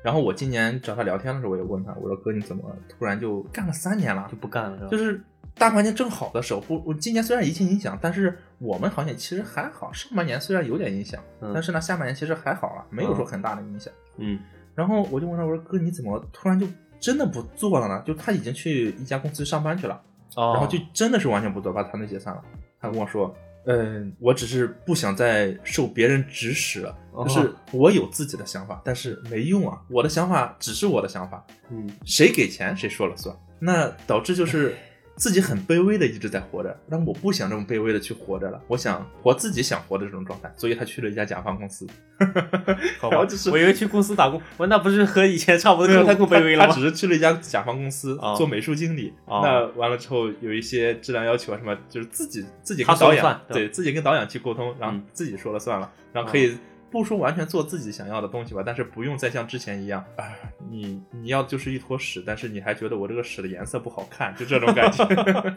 [0.00, 4.36] 然后我今年找他聊天的时候，我也问他，我说哥你怎么突然就干了三年了就？
[4.36, 4.88] 不干了是吧？
[4.90, 5.20] 就是
[5.56, 9.92] 大环境正好的时候，不，我今年虽然疫情影响，但是我们行业其实还好。
[9.92, 13.92] 上半年虽然有点影响，嗯但是呢，下半年其实还好了，没有说很大的影响。
[14.18, 14.38] 嗯
[14.76, 16.64] 然后我就问他，我说哥，你怎么突然就
[17.00, 18.00] 真的不做了呢？
[18.06, 20.00] 就他已经去一家公司上班去了，
[20.36, 22.42] 哦，然后就真的是完全不做，把团队解散了。
[22.80, 23.34] 他跟我说，
[23.66, 27.24] 嗯，我只是不想再受别人指使了，哦。
[27.24, 31.90] 就是我有自己的想法，但是没用啊，我的想法只是我的想法，嗯。
[32.04, 34.76] 谁给钱谁说了算，那导致就是
[35.18, 41.86] 自己很卑微的一直在活着，但我不想这么卑微的去活着了，我想活自己想活的这种状态，所以他去了一家甲方公司，
[42.98, 43.16] 好吧。
[43.16, 46.72] 然后就是我以为去公司打工，我那不是和以前差不多，他更更卑微了吗？
[46.72, 46.88] 他只？
[46.88, 49.40] 是去了一家甲方公司、哦做美术经理，哦。
[49.42, 55.04] 那完了之后有一些质量要求啊什么，就是自己自己跟导演对对自己跟导演去沟通，然后嗯。
[55.12, 56.56] 自己说了算了，然后可以。
[56.90, 60.24] 不说完全做自己想要的东西吧，但是不用再像之前一样啊，
[60.70, 65.54] 你你要就是一坨屎，但是你还觉得我这个屎的颜色不好看，就这种感觉。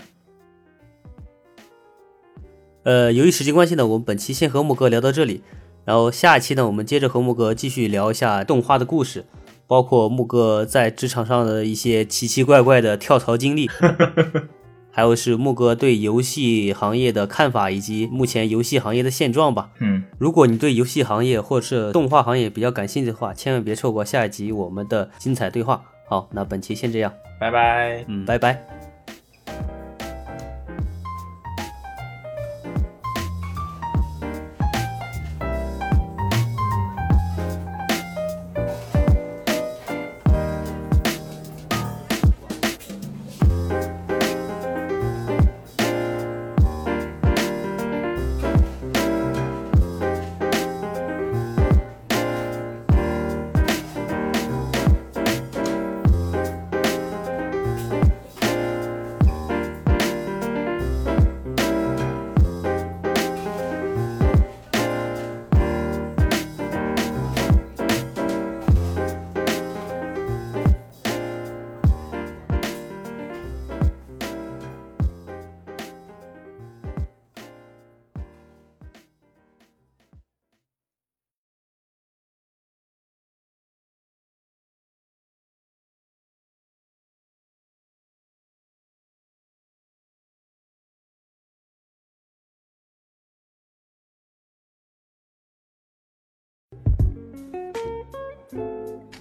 [2.84, 5.42] 呃，由于时间关系呢，我们本期先和木哥聊到这里，
[5.86, 9.26] 然后下一期呢，我们接着和木哥继续聊一下动画的故事，
[9.68, 13.70] 包括木哥在职场上的一些奇奇怪怪的跳槽经历。
[14.92, 19.70] 还有是木哥对游戏行业的看法以及目前游戏行业的现状吧。
[19.80, 25.82] 嗯，如果你对游戏行业或者是动画行业比较感兴趣的话，千万别错过下一集我们的精彩对话。
[26.08, 28.04] 好，那本期先这样，拜拜。
[28.08, 28.81] 嗯，拜拜。